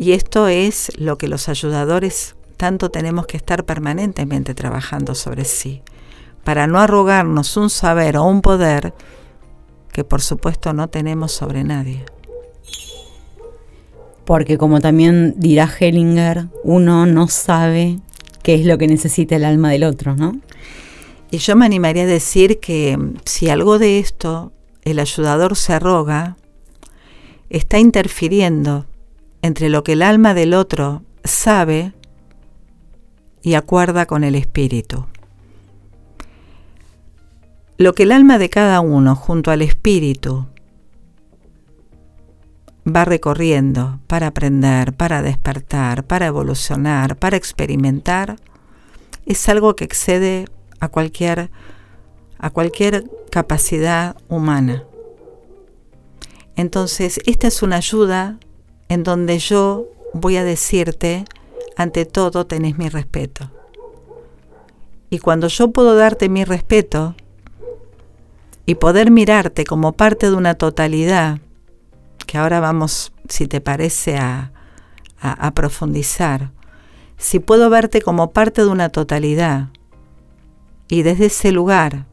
Y 0.00 0.10
esto 0.10 0.48
es 0.48 0.90
lo 0.98 1.16
que 1.16 1.28
los 1.28 1.48
ayudadores 1.48 2.34
tanto 2.56 2.90
tenemos 2.90 3.26
que 3.26 3.36
estar 3.36 3.64
permanentemente 3.64 4.52
trabajando 4.52 5.14
sobre 5.14 5.44
sí, 5.44 5.80
para 6.42 6.66
no 6.66 6.80
arrogarnos 6.80 7.56
un 7.56 7.70
saber 7.70 8.16
o 8.16 8.24
un 8.24 8.42
poder 8.42 8.92
que 9.92 10.02
por 10.02 10.22
supuesto 10.22 10.72
no 10.72 10.88
tenemos 10.88 11.30
sobre 11.30 11.62
nadie. 11.62 12.04
Porque 14.24 14.58
como 14.58 14.80
también 14.80 15.34
dirá 15.36 15.70
Hellinger, 15.78 16.48
uno 16.64 17.06
no 17.06 17.28
sabe 17.28 18.00
qué 18.50 18.56
es 18.56 18.66
lo 18.66 18.78
que 18.78 18.88
necesita 18.88 19.36
el 19.36 19.44
alma 19.44 19.70
del 19.70 19.84
otro, 19.84 20.16
¿no? 20.16 20.32
Y 21.30 21.38
yo 21.38 21.54
me 21.54 21.66
animaría 21.66 22.02
a 22.02 22.06
decir 22.06 22.58
que 22.58 22.98
si 23.24 23.48
algo 23.48 23.78
de 23.78 24.00
esto 24.00 24.52
el 24.82 24.98
ayudador 24.98 25.54
se 25.54 25.72
arroga, 25.72 26.36
está 27.48 27.78
interfiriendo 27.78 28.86
entre 29.40 29.68
lo 29.68 29.84
que 29.84 29.92
el 29.92 30.02
alma 30.02 30.34
del 30.34 30.54
otro 30.54 31.04
sabe 31.22 31.92
y 33.40 33.54
acuerda 33.54 34.06
con 34.06 34.24
el 34.24 34.34
espíritu. 34.34 35.06
Lo 37.78 37.94
que 37.94 38.02
el 38.02 38.10
alma 38.10 38.38
de 38.38 38.50
cada 38.50 38.80
uno 38.80 39.14
junto 39.14 39.52
al 39.52 39.62
espíritu 39.62 40.48
va 42.86 43.04
recorriendo 43.04 44.00
para 44.06 44.28
aprender, 44.28 44.94
para 44.94 45.22
despertar, 45.22 46.04
para 46.04 46.26
evolucionar, 46.26 47.16
para 47.16 47.36
experimentar, 47.36 48.36
es 49.26 49.48
algo 49.48 49.76
que 49.76 49.84
excede 49.84 50.46
a 50.80 50.88
cualquier, 50.88 51.50
a 52.38 52.50
cualquier 52.50 53.04
capacidad 53.30 54.16
humana. 54.28 54.84
Entonces, 56.56 57.20
esta 57.26 57.46
es 57.48 57.62
una 57.62 57.76
ayuda 57.76 58.38
en 58.88 59.04
donde 59.04 59.38
yo 59.38 59.86
voy 60.12 60.36
a 60.36 60.44
decirte, 60.44 61.24
ante 61.76 62.04
todo 62.06 62.46
tenés 62.46 62.76
mi 62.76 62.88
respeto. 62.88 63.50
Y 65.10 65.18
cuando 65.18 65.48
yo 65.48 65.70
puedo 65.70 65.94
darte 65.96 66.28
mi 66.28 66.44
respeto 66.44 67.14
y 68.66 68.76
poder 68.76 69.10
mirarte 69.10 69.64
como 69.64 69.92
parte 69.92 70.30
de 70.30 70.36
una 70.36 70.54
totalidad, 70.54 71.40
que 72.26 72.38
ahora 72.38 72.60
vamos, 72.60 73.12
si 73.28 73.46
te 73.46 73.60
parece, 73.60 74.18
a, 74.18 74.52
a, 75.20 75.50
profundizar, 75.52 76.50
si 77.18 77.38
puedo 77.40 77.68
verte 77.70 78.00
como 78.00 78.32
parte 78.32 78.62
de 78.62 78.68
una 78.68 78.88
totalidad 78.88 79.68
y 80.88 81.02
desde 81.02 81.26
ese 81.26 81.52
lugar 81.52 82.06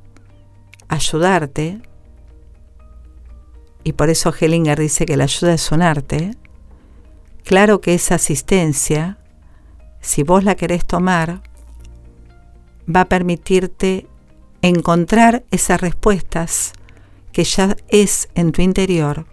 ayudarte, 0.87 1.81
y 3.83 3.93
por 3.93 4.09
eso 4.09 4.33
Hellinger 4.37 4.79
dice 4.79 5.05
que 5.05 5.15
la 5.15 5.23
ayuda 5.23 5.53
es 5.53 5.71
un 5.71 5.81
arte, 5.81 6.37
Claro 7.47 7.79
que 7.79 7.93
esa 7.93 8.15
asistencia, 8.15 9.17
si 10.01 10.23
vos 10.23 10.43
la 10.43 10.55
querés 10.55 10.83
tomar, 10.83 11.41
va 12.93 13.01
a 13.01 13.05
permitirte 13.05 14.05
encontrar 14.61 15.45
esas 15.49 15.79
respuestas 15.79 16.73
que 17.31 17.45
ya 17.45 17.77
es 17.87 18.27
en 18.35 18.51
tu 18.51 18.61
interior 18.61 19.25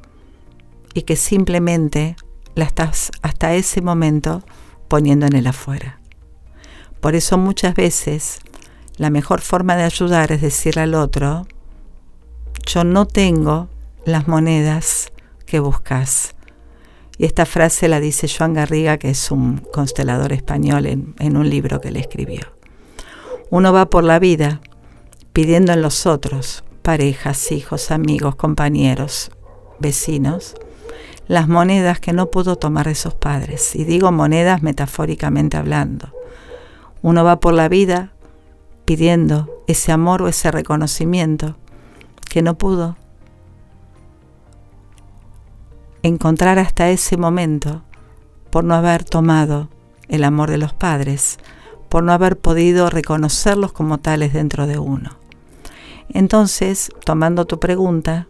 y 0.94 1.02
que 1.02 1.16
simplemente 1.16 2.16
la 2.54 2.64
estás 2.64 3.10
hasta 3.22 3.54
ese 3.54 3.82
momento 3.82 4.42
poniendo 4.88 5.26
en 5.26 5.36
el 5.36 5.46
afuera. 5.46 6.00
Por 7.00 7.14
eso 7.14 7.36
muchas 7.36 7.74
veces 7.74 8.38
la 8.96 9.10
mejor 9.10 9.40
forma 9.40 9.76
de 9.76 9.82
ayudar 9.82 10.32
es 10.32 10.40
decirle 10.40 10.82
al 10.82 10.94
otro, 10.94 11.46
yo 12.66 12.84
no 12.84 13.06
tengo 13.06 13.68
las 14.06 14.28
monedas 14.28 15.12
que 15.46 15.58
buscas, 15.58 16.34
y 17.16 17.26
esta 17.26 17.46
frase 17.46 17.88
la 17.88 18.00
dice 18.00 18.28
Joan 18.28 18.54
Garriga, 18.54 18.98
que 18.98 19.10
es 19.10 19.30
un 19.30 19.58
constelador 19.72 20.32
español 20.32 20.86
en, 20.86 21.36
un 21.36 21.48
libro 21.48 21.80
que 21.80 21.92
le 21.92 22.00
escribió. 22.00 22.40
Uno 23.50 23.72
va 23.72 23.86
por 23.86 24.04
la 24.04 24.18
vida 24.18 24.60
pidiendo 25.32 25.72
en 25.72 25.82
los 25.82 26.06
otros, 26.06 26.64
parejas, 26.82 27.52
hijos, 27.52 27.90
amigos, 27.90 28.34
compañeros, 28.34 29.30
vecinos, 29.78 30.54
las 31.26 31.48
monedas 31.48 32.00
que 32.00 32.12
no 32.12 32.30
pudo 32.30 32.56
tomar 32.56 32.86
de 32.86 32.94
sus 32.94 33.14
padres. 33.14 33.74
Y 33.74 33.84
digo 33.84 34.12
monedas 34.12 34.62
metafóricamente 34.62 35.56
hablando. 35.56 36.08
Uno 37.02 37.24
va 37.24 37.40
por 37.40 37.54
la 37.54 37.68
vida 37.68 38.12
pidiendo 38.84 39.62
ese 39.66 39.92
amor 39.92 40.22
o 40.22 40.28
ese 40.28 40.50
reconocimiento 40.50 41.56
que 42.28 42.42
no 42.42 42.56
pudo 42.58 42.96
encontrar 46.02 46.58
hasta 46.58 46.90
ese 46.90 47.16
momento 47.16 47.82
por 48.50 48.64
no 48.64 48.74
haber 48.74 49.04
tomado 49.04 49.70
el 50.08 50.22
amor 50.22 50.50
de 50.50 50.58
los 50.58 50.74
padres, 50.74 51.38
por 51.88 52.04
no 52.04 52.12
haber 52.12 52.38
podido 52.38 52.90
reconocerlos 52.90 53.72
como 53.72 53.98
tales 53.98 54.32
dentro 54.32 54.66
de 54.66 54.78
uno. 54.78 55.16
Entonces, 56.10 56.90
tomando 57.04 57.46
tu 57.46 57.58
pregunta, 57.58 58.28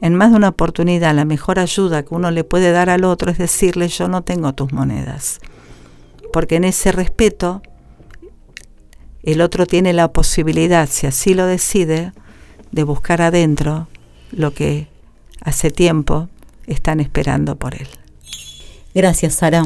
en 0.00 0.14
más 0.14 0.30
de 0.30 0.36
una 0.36 0.48
oportunidad 0.48 1.14
la 1.14 1.24
mejor 1.24 1.58
ayuda 1.58 2.02
que 2.02 2.14
uno 2.14 2.30
le 2.30 2.44
puede 2.44 2.72
dar 2.72 2.88
al 2.90 3.04
otro 3.04 3.30
es 3.30 3.38
decirle 3.38 3.88
yo 3.88 4.08
no 4.08 4.22
tengo 4.22 4.52
tus 4.54 4.72
monedas. 4.72 5.40
Porque 6.32 6.56
en 6.56 6.64
ese 6.64 6.92
respeto 6.92 7.62
el 9.22 9.42
otro 9.42 9.66
tiene 9.66 9.92
la 9.92 10.12
posibilidad, 10.12 10.88
si 10.88 11.06
así 11.06 11.34
lo 11.34 11.46
decide, 11.46 12.12
de 12.72 12.82
buscar 12.84 13.20
adentro 13.20 13.88
lo 14.32 14.54
que 14.54 14.88
hace 15.42 15.70
tiempo 15.70 16.28
están 16.66 17.00
esperando 17.00 17.56
por 17.56 17.74
él. 17.74 17.88
Gracias, 18.94 19.34
Sara. 19.34 19.64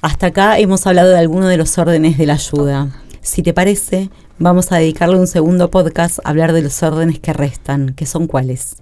Hasta 0.00 0.28
acá 0.28 0.58
hemos 0.58 0.86
hablado 0.86 1.10
de 1.10 1.18
algunos 1.18 1.48
de 1.48 1.56
los 1.56 1.76
órdenes 1.78 2.18
de 2.18 2.26
la 2.26 2.34
ayuda. 2.34 3.02
Si 3.22 3.42
te 3.42 3.52
parece, 3.52 4.10
vamos 4.38 4.70
a 4.70 4.76
dedicarle 4.76 5.18
un 5.18 5.26
segundo 5.26 5.70
podcast 5.70 6.20
a 6.22 6.30
hablar 6.30 6.52
de 6.52 6.62
los 6.62 6.82
órdenes 6.82 7.18
que 7.18 7.32
restan, 7.32 7.94
que 7.94 8.06
son 8.06 8.26
cuáles. 8.28 8.76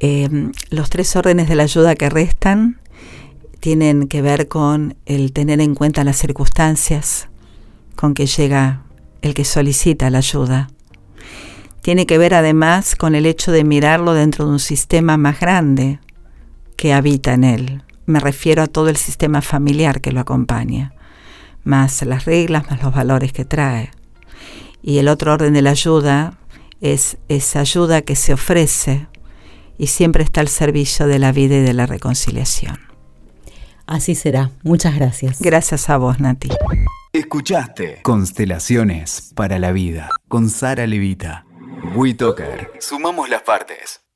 Em, 0.00 0.52
los 0.70 0.90
tres 0.90 1.16
órdenes 1.16 1.48
de 1.48 1.56
la 1.56 1.64
ayuda 1.64 1.96
que 1.96 2.08
restan 2.08 2.80
tienen 3.58 4.06
que 4.06 4.22
ver 4.22 4.46
con 4.46 4.96
el 5.06 5.32
tener 5.32 5.60
en 5.60 5.74
cuenta 5.74 6.04
las 6.04 6.16
circunstancias 6.16 7.28
con 7.96 8.14
que 8.14 8.26
llega 8.26 8.84
el 9.22 9.34
que 9.34 9.44
solicita 9.44 10.08
la 10.10 10.18
ayuda, 10.18 10.68
tiene 11.82 12.06
que 12.06 12.16
ver 12.16 12.34
además 12.34 12.94
con 12.94 13.16
el 13.16 13.26
hecho 13.26 13.50
de 13.50 13.64
mirarlo 13.64 14.14
dentro 14.14 14.44
de 14.44 14.52
un 14.52 14.60
sistema 14.60 15.16
más 15.16 15.40
grande 15.40 15.98
que 16.76 16.92
habita 16.92 17.34
en 17.34 17.42
él. 17.42 17.82
Me 18.06 18.20
refiero 18.20 18.62
a 18.62 18.68
todo 18.68 18.88
el 18.88 18.96
sistema 18.96 19.42
familiar 19.42 20.00
que 20.00 20.12
lo 20.12 20.20
acompaña, 20.20 20.94
más 21.64 22.02
las 22.02 22.24
reglas, 22.24 22.70
más 22.70 22.80
los 22.82 22.94
valores 22.94 23.32
que 23.32 23.44
trae. 23.44 23.90
Y 24.80 24.98
el 24.98 25.08
otro 25.08 25.32
orden 25.32 25.54
de 25.54 25.62
la 25.62 25.70
ayuda 25.70 26.38
es 26.80 27.16
esa 27.28 27.60
ayuda 27.60 28.02
que 28.02 28.14
se 28.14 28.32
ofrece 28.32 29.07
y 29.78 29.86
siempre 29.86 30.24
está 30.24 30.40
al 30.40 30.48
servicio 30.48 31.06
de 31.06 31.18
la 31.18 31.32
vida 31.32 31.56
y 31.56 31.60
de 31.60 31.72
la 31.72 31.86
reconciliación. 31.86 32.80
Así 33.86 34.14
será. 34.14 34.50
Muchas 34.62 34.94
gracias. 34.94 35.40
Gracias 35.40 35.88
a 35.88 35.96
vos, 35.96 36.20
Nati. 36.20 36.50
Escuchaste 37.12 38.02
Constelaciones 38.02 39.32
para 39.34 39.58
la 39.58 39.72
Vida 39.72 40.10
con 40.28 40.50
Sara 40.50 40.86
Levita. 40.86 41.46
WeToker. 41.94 42.72
Sumamos 42.80 43.30
las 43.30 43.42
partes. 43.42 44.07